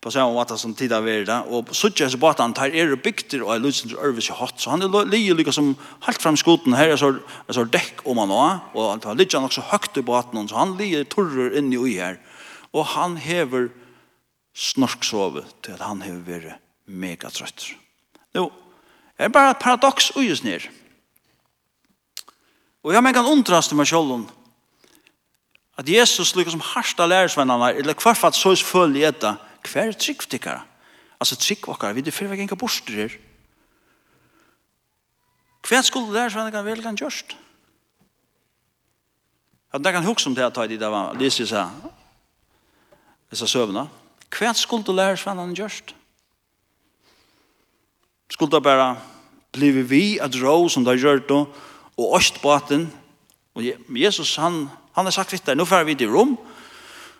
på 0.00 0.10
samma 0.10 0.32
måte 0.32 0.56
som 0.58 0.74
tid 0.74 0.92
av 0.92 1.04
det 1.04 1.36
og 1.50 1.72
suttje 1.74 2.06
så 2.10 2.18
båt 2.18 2.38
han 2.38 2.54
tar 2.54 2.70
er 2.70 2.94
bygter 2.96 3.42
og 3.42 3.54
er 3.54 3.58
lutsen 3.58 3.90
til 3.90 3.98
Ørvis 3.98 4.30
i 4.30 4.36
hatt 4.38 4.60
så 4.60 4.70
han 4.70 4.82
er 4.82 5.10
lige 5.10 5.34
lykka 5.34 5.52
som 5.52 5.74
helt 6.06 6.22
fram 6.22 6.36
skoten 6.36 6.76
her 6.78 6.88
er 6.88 6.96
så, 6.96 7.18
er 7.48 7.52
så 7.52 7.64
dekk 7.64 8.06
om 8.06 8.18
han 8.18 8.30
også 8.30 8.60
og 8.74 8.90
han 8.90 9.00
tar 9.00 9.18
han 9.18 9.44
også 9.44 9.66
høgt 9.72 9.98
i 9.98 10.02
båten 10.02 10.48
så 10.48 10.56
han 10.56 10.76
ligger 10.78 11.04
torrer 11.04 11.58
inni 11.58 11.76
ui 11.76 11.98
her 11.98 12.16
og 12.72 12.86
han 12.86 13.16
hever 13.16 13.68
snorksove 14.54 15.44
til 15.62 15.72
at 15.72 15.82
han 15.82 16.02
hever 16.02 16.22
vært 16.24 16.62
megatrøtt 16.86 17.74
Nå, 18.34 18.52
det 19.18 19.24
er 19.24 19.34
bare 19.34 19.50
et 19.50 19.58
paradoks 19.58 20.12
ui 20.16 20.30
nere 20.44 20.77
Og 22.88 22.94
jeg 22.96 23.14
kan 23.14 23.26
undrast 23.28 23.68
til 23.68 23.76
meg 23.76 23.86
selv 23.90 24.30
at 25.78 25.88
Jesus 25.88 26.32
lykker 26.34 26.50
som 26.50 26.62
harsta 26.72 27.04
lærersvennerne, 27.06 27.76
eller 27.78 27.94
hverfatt 27.94 28.34
sås 28.34 28.62
følge 28.64 29.04
etter, 29.06 29.36
hver 29.62 29.92
er 29.92 29.92
tryggtikkere? 29.92 30.62
Altså 31.20 31.36
trygg 31.36 31.60
tryggvakkere, 31.60 31.94
vi 31.94 32.02
er 32.06 32.14
fyrvek 32.14 32.40
enka 32.40 32.56
borster 32.58 32.96
her. 32.96 33.12
Hver 35.68 35.84
skulle 35.84 36.14
lærersvennerne 36.16 36.64
vel 36.64 36.82
kan 36.82 36.96
gjørst? 36.96 37.36
At 39.70 39.84
det 39.84 39.92
kan 39.92 40.04
huske 40.08 40.26
om 40.26 40.34
det 40.34 40.42
jeg 40.42 40.54
tar 40.56 40.72
i 40.72 40.80
det 40.80 40.90
var, 40.90 41.14
lyser 41.14 41.46
seg, 41.46 41.68
disse 43.30 43.46
søvnene. 43.46 43.84
Hver 44.32 44.56
skulle 44.56 44.96
lærersvennerne 44.96 45.54
gjørst? 45.54 45.94
Skulle 48.32 48.56
det 48.56 48.62
bare 48.64 48.96
bli 49.52 49.70
vi 49.70 50.18
at 50.18 50.34
rå 50.40 50.68
som 50.68 50.84
det 50.84 50.96
har 50.96 51.04
gjørt 51.04 51.28
det, 51.28 51.44
og 51.98 52.16
Østbaten. 52.18 52.86
Og 53.54 53.64
Jesus, 53.90 54.36
han, 54.36 54.68
han 54.94 55.08
har 55.08 55.14
sagt 55.14 55.34
vitt 55.34 55.50
nu 55.56 55.64
nå 55.66 55.82
vi 55.84 55.96
til 55.98 56.12
Rom. 56.12 56.36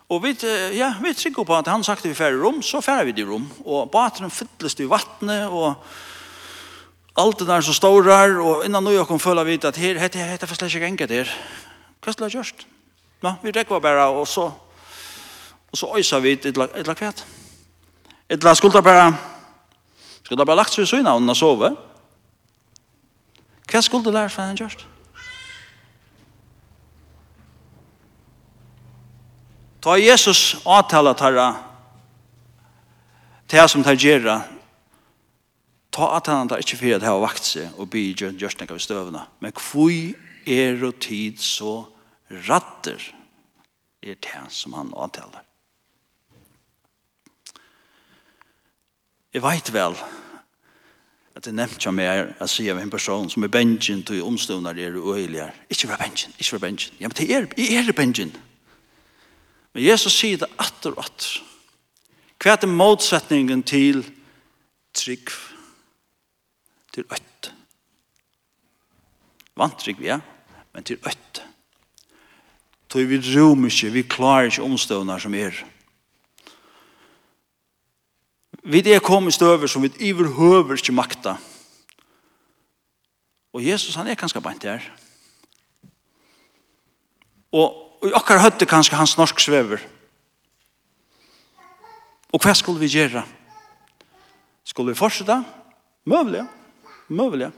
Og 0.09 0.23
vi, 0.23 0.33
ja, 0.73 0.93
vi 1.03 1.13
trykker 1.13 1.45
på 1.45 1.57
at 1.57 1.67
han 1.67 1.83
sagt 1.83 2.05
vi 2.05 2.15
færer 2.17 2.39
i 2.39 2.41
Rom, 2.41 2.61
så 2.61 2.81
færer 2.81 3.05
vi 3.05 3.13
til 3.13 3.27
Rom. 3.29 3.45
Og 3.65 3.91
baten 3.91 4.31
fytles 4.31 4.75
til 4.75 4.89
vattnet, 4.89 5.47
og 5.47 5.75
alt 7.19 7.39
det 7.39 7.47
der 7.47 7.61
som 7.61 7.73
står 7.73 8.01
der, 8.07 8.39
og 8.39 8.65
innan 8.65 8.83
nå 8.83 9.03
kom 9.05 9.19
føler 9.19 9.43
vi 9.43 9.59
at 9.61 9.77
her, 9.77 9.99
hette, 9.99 10.17
hette 10.17 10.47
for 10.47 10.55
slett 10.55 10.73
ikke 10.73 10.87
enkelt 10.87 11.11
her. 11.11 11.33
Hva 12.01 12.15
skal 12.15 12.31
jeg? 12.31 12.65
Ja, 13.23 13.35
vi 13.43 13.51
rekker 13.51 13.83
bare, 13.83 14.07
og 14.07 14.27
så, 14.27 14.47
og 15.71 15.77
så 15.77 15.91
øyser 15.97 16.23
vi 16.23 16.31
et 16.31 16.45
eller 16.45 16.71
annet 16.73 16.97
kvæt. 16.97 17.25
Et 18.29 18.37
eller 18.37 18.47
annet 18.47 18.57
skulle 18.57 18.81
bare, 18.81 19.13
skulle 20.23 20.45
bare 20.45 20.57
lagt 20.57 20.73
seg 20.73 20.87
i 20.87 20.89
søgnet 20.89 21.29
og 21.29 21.37
sove. 21.37 21.75
Ja 21.75 21.88
Hva 23.69 23.81
skulle 23.85 24.13
lærerfræðin 24.13 24.57
gjørst? 24.57 24.85
Ta 29.79 29.95
Jesus 29.95 30.57
avtala 30.67 31.13
tarra 31.15 31.49
til 33.49 33.69
som 33.69 33.83
tar 33.85 33.97
gjerra 33.97 34.39
ta 35.91 36.09
at 36.17 36.27
han 36.29 36.49
tar 36.49 36.61
ikke 36.61 36.77
fyrir 36.77 36.97
at 36.99 37.05
hava 37.07 37.23
vakt 37.23 37.47
seg 37.47 37.77
og 37.79 37.89
by 37.93 38.11
gjørst 38.13 38.61
nekka 38.61 38.77
vi 38.77 38.83
støvna 38.83 39.25
men 39.41 39.55
kvui 39.55 40.15
er 40.45 40.83
og 40.85 40.99
tid 41.01 41.39
så 41.41 41.81
ratter 42.49 43.01
er 44.03 44.19
det 44.19 44.43
som 44.53 44.75
han 44.77 44.93
avtalar 44.95 45.45
Jeg 49.33 49.43
veit 49.45 49.69
vel 49.73 49.93
at 51.39 51.45
det 51.47 51.53
nevnt 51.55 51.85
jeg 51.85 51.95
mer 51.95 52.33
å 52.43 52.45
si 52.51 52.65
av 52.67 52.81
en 52.81 52.89
person 52.91 53.29
som 53.31 53.45
er 53.45 53.51
bensin 53.53 54.01
til 54.03 54.25
omstående 54.27 54.73
er 54.75 54.97
uøyligere. 54.99 55.53
Ikke 55.71 55.87
vær 55.87 56.01
bensin, 56.01 56.33
ikke 56.35 56.57
vær 56.57 56.65
bensin. 56.65 56.97
Ja, 56.99 57.07
men 57.07 57.15
det 57.15 57.27
er, 57.31 57.47
jeg 57.55 57.79
er 57.87 57.95
bensin. 57.95 58.33
Men 59.71 59.85
Jesus 59.85 60.17
sier 60.19 60.41
det 60.41 60.49
atter 60.59 60.97
og 60.97 61.05
atter. 61.05 61.37
Hva 62.39 62.57
er 62.57 62.59
det 62.59 62.71
motsetningen 62.71 63.63
til 63.63 64.03
trygg, 64.95 65.31
til 66.91 67.07
øtt? 67.07 67.51
Vantrygg, 69.59 70.03
ja, 70.03 70.19
men 70.75 70.87
til 70.87 70.99
øtt. 71.07 71.43
Så 72.91 73.05
vi 73.07 73.19
rom 73.31 73.67
ikke, 73.69 73.95
vi 73.95 74.07
klarer 74.11 74.51
ikke 74.51 74.67
omstående 74.67 75.19
som 75.23 75.39
er. 75.39 75.55
Er 75.55 75.78
Vi 78.69 78.83
er 78.93 78.99
kommet 79.01 79.33
støver 79.33 79.67
som 79.67 79.81
vi 79.81 79.89
iverhøver 79.99 80.77
ikke 80.77 80.93
makta. 80.93 81.35
Og 83.53 83.65
Jesus, 83.65 83.95
han 83.95 84.07
er 84.07 84.15
kanskje 84.15 84.41
bant 84.41 84.61
der. 84.61 84.83
Og 87.51 88.05
i 88.05 88.13
okkar 88.13 88.43
høtte 88.43 88.69
kanskje 88.69 88.99
hans 88.99 89.17
norsk 89.17 89.41
svever. 89.41 89.81
Og 92.29 92.43
hva 92.43 92.53
skulle 92.53 92.79
vi 92.79 92.91
gjøre? 92.93 93.25
Skulle 94.63 94.93
vi 94.93 95.01
fortsette? 95.01 95.41
Møvelig, 96.05 96.45
møvelig. 97.09 97.49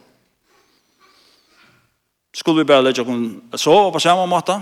Skulle 2.34 2.64
vi 2.64 2.70
bare 2.72 2.88
legge 2.88 3.04
oss 3.04 3.62
så 3.62 3.76
på 3.92 4.00
samme 4.00 4.30
måte? 4.32 4.62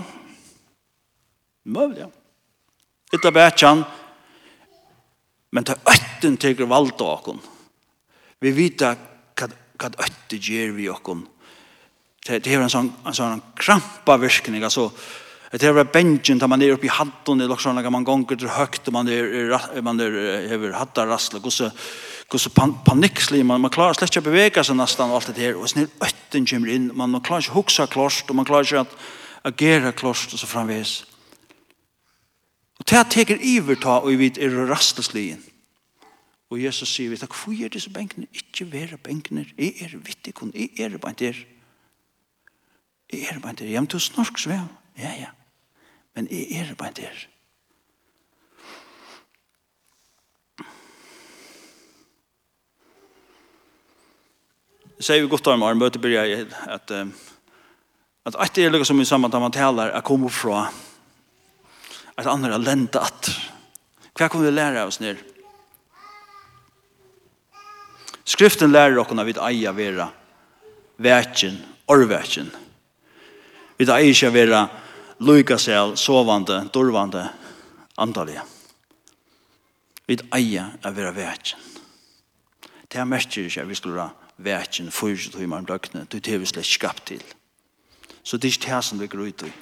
Møvelig. 1.64 2.10
Ytla 3.14 3.30
bætjan. 3.30 3.84
Men 5.50 5.64
det 5.64 5.78
er 5.78 6.09
øtten 6.20 6.36
teker 6.36 6.68
valda 6.68 7.06
okon. 7.16 7.38
Vi 8.40 8.52
vita 8.52 8.92
hva, 8.92 9.48
hva 9.80 9.88
øtte 10.04 10.36
gjer 10.36 10.74
vi 10.76 10.90
okon. 10.92 11.24
Det, 12.26 12.44
er 12.44 12.60
en 12.60 12.68
sånn, 12.68 12.90
en 13.08 13.16
sånn 13.16 13.40
krampa 13.56 14.18
virkning, 14.20 14.62
altså, 14.62 14.90
Det 15.52 15.66
är 15.66 15.84
bänken 15.84 16.38
där 16.38 16.46
man 16.46 16.62
är 16.62 16.70
uppe 16.70 16.86
i 16.86 16.88
hatten 16.88 17.40
eller 17.40 17.72
när 17.72 17.90
man 17.90 18.04
gånger 18.04 18.36
till 18.36 18.48
högt 18.48 18.86
och 18.86 18.92
man 18.92 19.08
är 19.08 19.82
man 19.82 20.00
er 20.00 20.48
hever 20.48 20.72
hattar 20.72 21.06
och 21.06 21.20
så 21.20 21.70
gosse 22.28 22.50
så 22.50 22.50
panikkslig 22.84 23.44
man, 23.44 23.60
man 23.60 23.70
klarar 23.70 23.92
släcka 23.92 24.20
ikke 24.20 24.22
å 24.22 24.30
bevege 24.30 24.64
seg 24.64 24.76
nesten 24.76 25.10
det 25.34 25.42
här 25.42 25.56
och 25.58 25.66
sånn 25.66 25.88
ötten 26.00 26.46
kommer 26.46 26.68
in 26.68 26.90
man, 26.94 27.10
man 27.10 27.20
klarar 27.20 27.42
inte 27.42 27.50
huxa 27.50 27.82
hukse 27.82 27.92
klost 27.92 28.30
og 28.30 28.36
man 28.36 28.44
klarar 28.44 28.62
inte 28.62 28.80
att 28.80 28.96
agera 29.42 29.92
klost 29.92 30.32
och 30.32 30.38
så 30.38 30.46
framvis 30.46 31.04
Och 32.78 32.84
det 32.86 33.04
teker 33.10 33.38
iverta 33.42 33.98
och 34.00 34.10
vi 34.10 34.16
vet 34.16 34.38
er 34.38 34.50
rastlesligen 34.50 35.42
Og 36.50 36.58
Jesus 36.58 36.90
sier 36.90 37.12
vi, 37.12 37.18
takk, 37.18 37.34
hvor 37.38 37.54
er 37.54 37.70
disse 37.70 37.92
benkene? 37.94 38.26
Ikke 38.34 38.66
være 38.72 38.98
benkene. 38.98 39.46
Jeg 39.58 39.84
er 39.86 39.98
vittig 40.02 40.34
kun. 40.34 40.50
Jeg 40.54 40.74
er 40.82 40.98
bare 40.98 41.14
der. 41.18 41.36
Jeg 43.12 43.28
er 43.30 43.38
bare 43.38 43.54
der. 43.60 43.70
Ja, 43.70 43.80
men 43.80 43.90
du 43.90 43.98
snork, 44.02 44.38
så 44.38 44.50
ja. 44.50 44.64
Ja, 44.98 45.12
ja. 45.20 45.30
Men 46.14 46.26
jeg 46.30 46.66
er 46.70 46.74
bare 46.74 46.92
der. 46.96 47.26
Det 55.00 55.06
sier 55.06 55.22
vi 55.22 55.30
godt 55.32 55.46
om 55.48 55.62
Arne 55.64 55.80
møte 55.80 55.96
blir 55.96 56.18
jeg 56.18 56.50
at 56.68 56.90
at 56.92 58.34
at 58.36 58.50
det 58.52 58.66
er 58.66 58.72
lukket 58.74 58.90
som 58.90 58.98
vi 59.00 59.06
sammen 59.08 59.32
tar 59.32 59.40
man 59.40 59.54
taler 59.54 59.94
er 59.96 60.04
kommet 60.04 60.32
fra 60.32 60.66
at 62.18 62.26
andre 62.28 62.52
er 62.52 62.60
lentet 62.60 63.00
at 63.00 63.30
hva 64.12 64.28
kan 64.28 64.42
vi 64.44 64.50
lære 64.52 64.84
oss 64.84 65.00
nere? 65.00 65.29
Skriften 68.30 68.72
lærer 68.72 69.00
oss 69.02 69.10
når 69.10 69.26
vi 69.26 69.36
eier 69.42 69.74
være 69.74 70.06
vekjen, 71.02 71.58
orvekjen. 71.90 72.50
Vi 73.80 73.88
eier 73.88 74.12
ikke 74.12 74.32
være 74.34 74.62
vera 75.18 75.58
seg, 75.58 75.96
sovande, 75.98 76.62
dorvande, 76.72 77.26
andalige. 77.98 78.44
Vi 80.06 80.20
eier 80.36 80.76
å 80.84 80.94
være 80.94 81.16
vekjen. 81.16 81.68
Det 82.90 82.98
er 82.98 83.06
mest 83.06 83.36
ikke 83.38 83.66
vi 83.66 83.78
skulle 83.78 83.98
være 83.98 84.14
vekjen 84.14 84.20
vætjen 84.44 84.90
fyrir 84.90 85.30
til 85.30 85.40
himmelen 85.40 85.68
døgnet. 85.68 86.12
Det 86.12 86.28
er 86.28 86.40
vi 86.40 86.48
slett 86.48 86.66
skapt 86.66 87.06
til. 87.10 87.22
Så 88.22 88.36
det 88.36 88.48
er 88.48 88.56
ikke 88.56 88.70
det 88.74 88.84
som 88.84 89.00
vi 89.00 89.08
går 89.10 89.26
ut 89.26 89.42
i. 89.48 89.52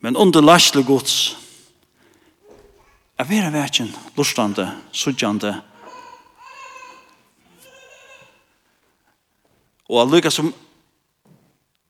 Men 0.00 0.16
under 0.16 0.42
lasle 0.42 0.84
gods, 0.84 1.36
å 3.14 3.24
være 3.24 3.52
vætjen, 3.54 3.92
lustande, 4.16 4.66
suttjande, 4.92 5.54
Og 9.90 10.00
allukka 10.00 10.30
som 10.32 10.52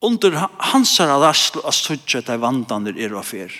under 0.04 0.36
hansara 0.72 1.16
laslo 1.20 1.62
og 1.64 1.74
suttje 1.74 2.22
til 2.24 2.40
vandaner 2.42 2.98
er 3.00 3.14
og 3.16 3.24
fyr. 3.24 3.52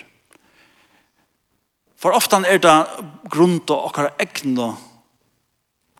For 1.95 2.13
oftan 2.13 2.45
er 2.45 2.59
det 2.61 2.75
grunn 3.31 3.57
til 3.65 3.79
okkar 3.79 4.11
egna 4.21 4.73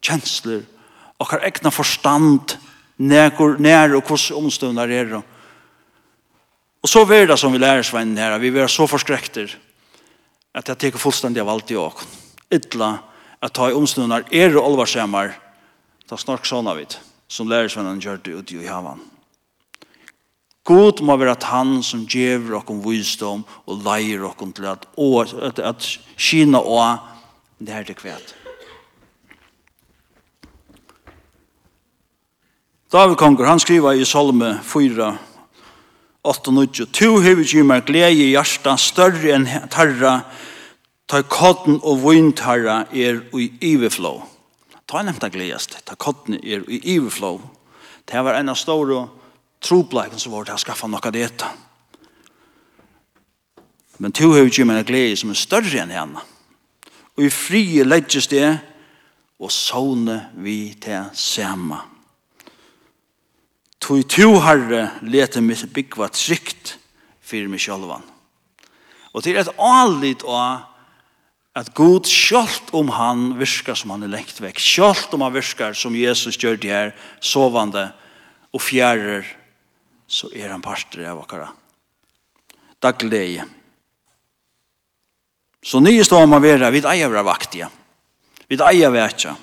kjensler, 0.06 0.66
okkar 1.18 1.46
egna 1.48 1.72
forstand, 1.74 2.58
nær, 2.98 3.32
nær 3.58 3.96
og 3.96 4.04
hvordan 4.06 4.44
omstående 4.44 4.86
er 4.92 5.16
og 5.22 5.32
Og 6.86 6.90
så 6.90 7.02
er 7.10 7.26
det 7.26 7.40
som 7.42 7.50
vi 7.50 7.58
lærer 7.58 7.82
sveinen 7.82 8.18
her, 8.18 8.38
vi 8.38 8.52
er 8.54 8.68
så 8.70 8.86
forskrekter 8.86 9.50
at 10.54 10.68
jeg 10.70 10.78
teker 10.78 11.02
fullstendig 11.02 11.42
av 11.42 11.50
alt 11.50 11.72
i 11.74 11.76
åk. 11.76 12.04
Ytla, 12.54 13.00
at 13.42 13.56
ta 13.58 13.72
i 13.72 13.74
omstående 13.74 14.22
er 14.30 14.54
og 14.54 14.68
alvarsamar, 14.70 15.34
ta 16.06 16.18
snart 16.18 16.46
sånn 16.46 16.70
av 16.70 16.78
vidt 16.78 17.00
som 17.28 17.50
lærersvennen 17.50 18.02
gjør 18.02 18.22
det 18.24 18.34
ute 18.34 18.62
i 18.62 18.70
havan. 18.70 19.02
God 20.66 21.04
må 21.06 21.18
være 21.18 21.36
at 21.38 21.46
han 21.46 21.84
som 21.86 22.08
gjør 22.10 22.58
oss 22.58 22.72
om 22.74 22.82
visdom 22.82 23.44
og 23.70 23.84
leier 23.86 24.24
oss 24.26 24.40
til 24.58 24.66
at, 24.66 24.88
at, 24.98 25.60
at 25.60 25.90
kina 26.18 26.58
og 26.58 26.98
det 27.60 27.74
her 27.74 27.84
til 27.84 27.96
kvæt. 27.96 28.36
David 32.92 33.16
konger, 33.16 33.46
han 33.46 33.60
skriver 33.60 33.92
i 33.92 34.06
Salme 34.06 34.60
4, 34.64 35.18
8-9, 36.28 36.86
«Tu 36.94 37.10
hever 37.22 37.44
gi 37.44 37.62
meg 37.62 37.86
glede 37.86 38.14
i 38.14 38.32
hjertet 38.32 38.82
større 38.82 39.34
enn 39.36 39.46
tarra, 39.74 40.22
ta 41.10 41.22
kodden 41.22 41.82
og 41.84 42.02
vintarra 42.06 42.86
er 42.94 43.22
i 43.38 43.52
iverflå.» 43.74 44.35
Ta 44.86 45.00
en 45.00 45.10
hemta 45.10 45.30
gledast, 45.34 45.80
ta 45.86 45.96
kottene 45.98 46.38
er 46.44 46.66
i 46.70 46.82
iverflå. 46.96 47.40
Det 48.06 48.22
var 48.22 48.38
en 48.38 48.54
av 48.54 48.60
store 48.60 49.08
trobleiken 49.66 50.22
som 50.22 50.36
var 50.36 50.46
til 50.46 50.58
å 50.58 50.62
skaffa 50.62 50.90
noe 50.90 51.02
av 51.02 51.16
dette. 51.16 51.50
Men 53.98 54.12
to 54.12 54.34
har 54.34 54.46
ikke 54.46 54.66
med 54.68 54.84
en 54.84 54.88
glede 54.88 55.18
som 55.18 55.32
er 55.32 55.40
større 55.40 55.82
enn 55.82 55.94
henne. 55.96 56.22
Og 57.16 57.26
i 57.26 57.32
frie 57.34 57.86
legges 57.88 58.28
det, 58.28 58.48
og 59.40 59.52
sånne 59.52 60.30
vi 60.44 60.76
til 60.80 61.10
samme. 61.18 61.80
Toi 63.84 64.02
to 64.10 64.40
herre 64.42 64.88
leter 65.06 65.44
mitt 65.44 65.66
byggva 65.74 66.08
trygt 66.14 66.76
fyrir 67.26 67.50
meg 67.52 67.62
sjálvan. 67.64 68.06
Og 69.16 69.24
til 69.24 69.38
et 69.40 69.52
anlitt 69.62 70.24
av 70.28 70.75
at 71.56 71.72
god 71.74 72.10
skjalt 72.12 72.74
om 72.76 72.90
han 72.92 73.30
virker 73.40 73.78
som 73.80 73.94
han 73.96 74.04
er 74.04 74.12
lengt 74.12 74.42
vekk, 74.44 74.60
skjalt 74.60 75.14
om 75.16 75.24
han 75.24 75.36
virker 75.38 75.76
som 75.78 75.96
Jesus 75.96 76.36
gjør 76.36 76.60
det 76.60 76.72
her, 76.72 76.92
sovande 77.24 77.88
og 78.52 78.64
fjærer, 78.64 79.24
så 80.08 80.28
er 80.36 80.52
han 80.52 80.64
parter 80.64 81.08
av 81.08 81.22
akkara. 81.24 81.48
Daglig. 82.84 83.40
Så 85.66 85.80
nye 85.80 86.04
står 86.06 86.28
man 86.28 86.44
vera, 86.44 86.70
vid 86.76 86.86
eier 86.92 87.10
vera 87.10 87.24
vaktige. 87.26 87.72
Vid 88.52 88.62
eier 88.62 88.92
vera 88.94 89.36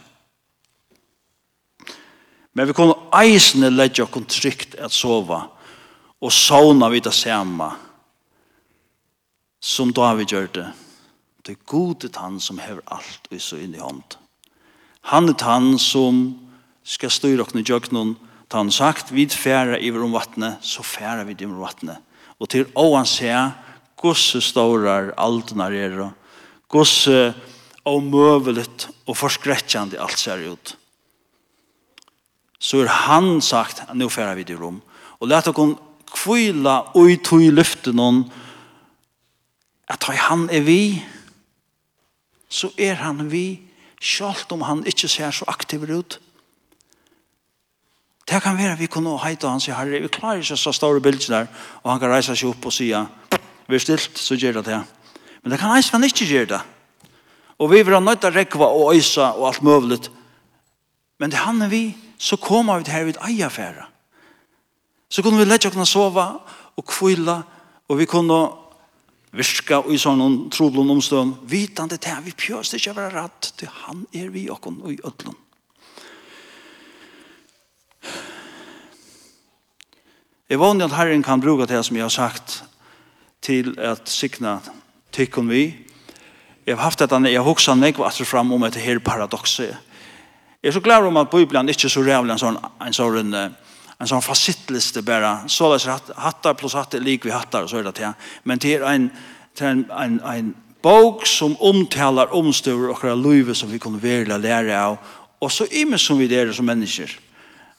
Men 2.53 2.69
vi 2.69 2.77
kunne 2.77 3.09
eisne 3.17 3.73
legge 3.73 4.05
oss 4.05 4.37
trygt 4.37 4.77
at 4.77 4.93
sova, 4.93 5.49
og 6.21 6.33
sovna 6.33 6.91
vid 6.93 7.09
det 7.09 7.15
samme, 7.17 7.73
som 9.59 9.93
David 9.93 10.29
gjør 10.29 10.49
det, 10.53 10.69
Det 11.43 11.57
er 11.57 11.65
godet 11.67 12.17
han 12.23 12.39
som 12.41 12.61
hever 12.63 12.85
alt 12.95 13.27
og 13.31 13.41
så 13.43 13.59
inn 13.59 13.75
i 13.75 13.83
hånd. 13.83 14.17
Han 15.11 15.29
er 15.33 15.43
han 15.43 15.75
som 15.83 16.23
skal 16.87 17.11
styre 17.11 17.43
oss 17.43 17.57
i 17.59 17.65
jøkkenen. 17.67 18.15
Da 18.47 18.61
han 18.61 18.71
sagt, 18.71 19.11
vi 19.11 19.27
færa 19.27 19.79
i 19.81 19.91
om 19.91 20.13
vattne, 20.13 20.59
så 20.61 20.83
færa 20.83 21.25
vi 21.25 21.35
i 21.35 21.49
vår 21.49 21.63
vattne. 21.63 21.97
Og 22.39 22.49
til 22.49 22.67
åan 22.77 23.07
se, 23.07 23.33
gosse 23.97 24.41
stårar 24.43 25.13
aldena 25.17 25.71
er, 25.71 26.13
gosse 26.69 27.35
omøvelet 27.85 28.89
og 29.07 29.17
forskrettjande 29.17 29.99
alt 29.99 30.19
ser 30.19 30.45
ut. 30.53 30.77
Så 32.63 32.85
er 32.85 32.93
han 33.09 33.41
sagt, 33.41 33.83
nå 33.95 34.09
færa 34.09 34.37
vi 34.39 34.47
i 34.47 34.55
rom. 34.55 34.83
Og 35.19 35.29
let 35.29 35.49
okken 35.51 35.75
kvila 36.13 36.93
og 36.95 37.11
i 37.11 37.17
tog 37.25 37.43
i 37.43 37.51
noen, 37.51 38.23
at 39.89 40.05
han 40.29 40.49
er 40.51 40.63
vi, 40.63 41.03
så 42.53 42.69
er 42.77 43.01
han 43.01 43.31
vi, 43.33 43.63
selv 44.03 44.53
om 44.53 44.63
han 44.69 44.85
ikke 44.87 45.09
ser 45.09 45.33
så 45.33 45.47
aktiv 45.49 45.87
ut. 45.89 46.19
Det 48.29 48.43
kan 48.43 48.59
være 48.59 48.77
vi 48.79 48.87
kunne 48.93 49.17
heite 49.25 49.49
han, 49.49 49.61
sier 49.61 49.77
herre, 49.77 50.03
vi 50.05 50.11
klarer 50.13 50.43
ikke 50.43 50.57
så 50.61 50.73
store 50.73 51.01
bilder 51.01 51.33
der, 51.33 51.47
og 51.83 51.91
han 51.91 52.01
kan 52.01 52.13
reise 52.13 52.37
seg 52.37 52.53
opp 52.53 52.69
og 52.69 52.75
si, 52.75 52.93
vi 52.93 53.79
er 53.79 53.83
stilt, 53.83 54.19
så 54.19 54.37
gjør 54.37 54.61
det 54.61 54.67
det. 54.69 54.83
Men 55.43 55.55
det 55.55 55.61
kan 55.61 55.73
reise 55.73 55.95
han 55.97 56.05
ikke 56.05 56.29
gjøre 56.29 56.51
det. 56.55 56.61
Og 57.59 57.71
vi 57.71 57.83
vil 57.83 57.95
ha 57.95 58.01
nødt 58.01 58.21
til 58.21 58.31
å 58.31 58.37
rekva 58.37 58.69
og 58.69 58.95
øysa 58.95 59.33
og 59.39 59.49
alt 59.49 59.63
mulig. 59.63 60.01
Men 61.19 61.31
det 61.31 61.41
handler 61.43 61.71
vi, 61.73 61.85
så 62.19 62.37
kommer 62.37 62.79
vi 62.79 62.85
til 62.85 62.95
her 62.95 63.09
vid 63.09 63.21
eierfæra. 63.23 63.89
Så 65.09 65.23
kunne 65.23 65.39
vi 65.39 65.45
lette 65.45 65.69
oss 65.69 65.75
kunne 65.75 65.87
sove 65.87 66.25
og 66.77 66.85
kvile, 66.89 67.43
og 67.89 67.99
vi 67.99 68.07
kunne 68.11 68.41
virka 69.33 69.81
i 69.89 69.99
sånne 70.01 70.51
troblom 70.53 70.91
omstånd, 70.97 71.39
vitande 71.49 71.97
til 72.01 72.21
vi 72.27 72.35
pjøst 72.37 72.77
ikke 72.77 72.97
være 72.97 73.15
rett, 73.17 73.53
til 73.57 73.71
han 73.85 74.05
er 74.13 74.29
vi 74.33 74.49
og 74.53 74.69
i 74.91 74.99
ødlom. 75.01 75.39
Jeg 80.53 80.61
vanlig 80.61 80.85
at 80.85 80.97
Herren 80.99 81.23
kan 81.25 81.41
bruke 81.41 81.67
det 81.67 81.81
som 81.85 81.97
jeg 81.97 82.05
har 82.05 82.13
sagt 82.13 82.65
til 83.41 83.73
at 83.81 84.09
sikna 84.09 84.59
tykken 85.13 85.49
vi. 85.49 85.63
Jeg 86.67 86.77
har 86.77 86.85
haft 86.85 87.01
dette, 87.01 87.17
jeg 87.17 87.41
har 87.41 87.49
hokset 87.49 87.79
meg 87.79 87.97
og 87.99 88.07
atter 88.07 88.29
fram 88.29 88.53
om 88.53 88.65
et 88.69 88.77
her 88.77 89.01
paradokset. 89.01 89.73
Jeg 90.63 90.69
er 90.69 90.77
så 90.77 90.81
glad 90.81 91.09
om 91.09 91.17
at 91.17 91.31
Bibelen 91.31 91.69
ikke 91.69 91.89
er 91.89 91.91
så 91.91 92.05
rævlig 92.05 92.37
en 92.37 92.39
sånn, 92.39 92.59
en 92.61 92.93
sånn, 92.93 93.17
en 93.17 93.33
sånn 93.33 93.57
en 94.03 94.09
sån 94.09 94.23
fasittliste 94.23 95.03
bara 95.03 95.49
så 95.49 95.77
där 95.77 95.91
hatt, 95.91 96.11
hattar 96.17 96.55
plus 96.55 96.75
hattar 96.75 97.01
lik 97.01 97.27
vi 97.27 97.31
hattar 97.31 97.67
så 97.67 97.77
är 97.77 97.83
det 97.83 97.93
til. 97.93 98.13
men 98.43 98.59
det 98.59 98.75
är 98.75 98.83
en 98.83 99.11
til 99.55 99.67
en 99.67 99.91
en 99.91 100.21
en 100.21 100.57
bok 100.83 101.27
som 101.27 101.57
omtaler 101.61 102.35
omstøver 102.35 102.91
och 102.91 103.05
våra 103.05 103.15
liv 103.15 103.55
som 103.55 103.71
vi 103.71 103.79
kunne 103.79 104.03
være 104.03 104.39
lära 104.39 104.87
av 104.87 104.97
och 105.41 105.53
så 105.53 105.67
imme 105.71 105.99
som 105.99 106.19
vi 106.19 106.35
är 106.35 106.53
som 106.53 106.67
människor 106.67 107.11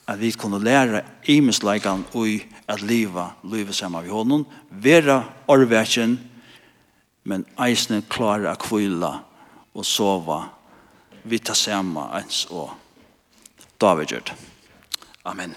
att 0.06 0.20
vi 0.20 0.32
kunde 0.32 0.60
lära 0.60 1.02
imeslikan 1.24 2.06
och 2.12 2.28
att 2.66 2.82
leva 2.82 3.32
livet 3.44 3.76
sammen 3.76 4.04
vi 4.04 4.10
honom 4.10 4.46
være 4.70 5.24
orvächen 5.48 6.20
men 7.24 7.46
eisne 7.58 8.02
klare 8.10 8.52
å 8.52 8.56
kvile 8.56 9.20
och 9.74 9.86
sova 9.86 10.44
vi 11.24 11.40
tar 11.40 11.56
sammen 11.56 12.04
ens 12.14 12.46
og 12.46 12.70
David 13.78 14.08
det 14.08 14.34
Amen. 15.26 15.56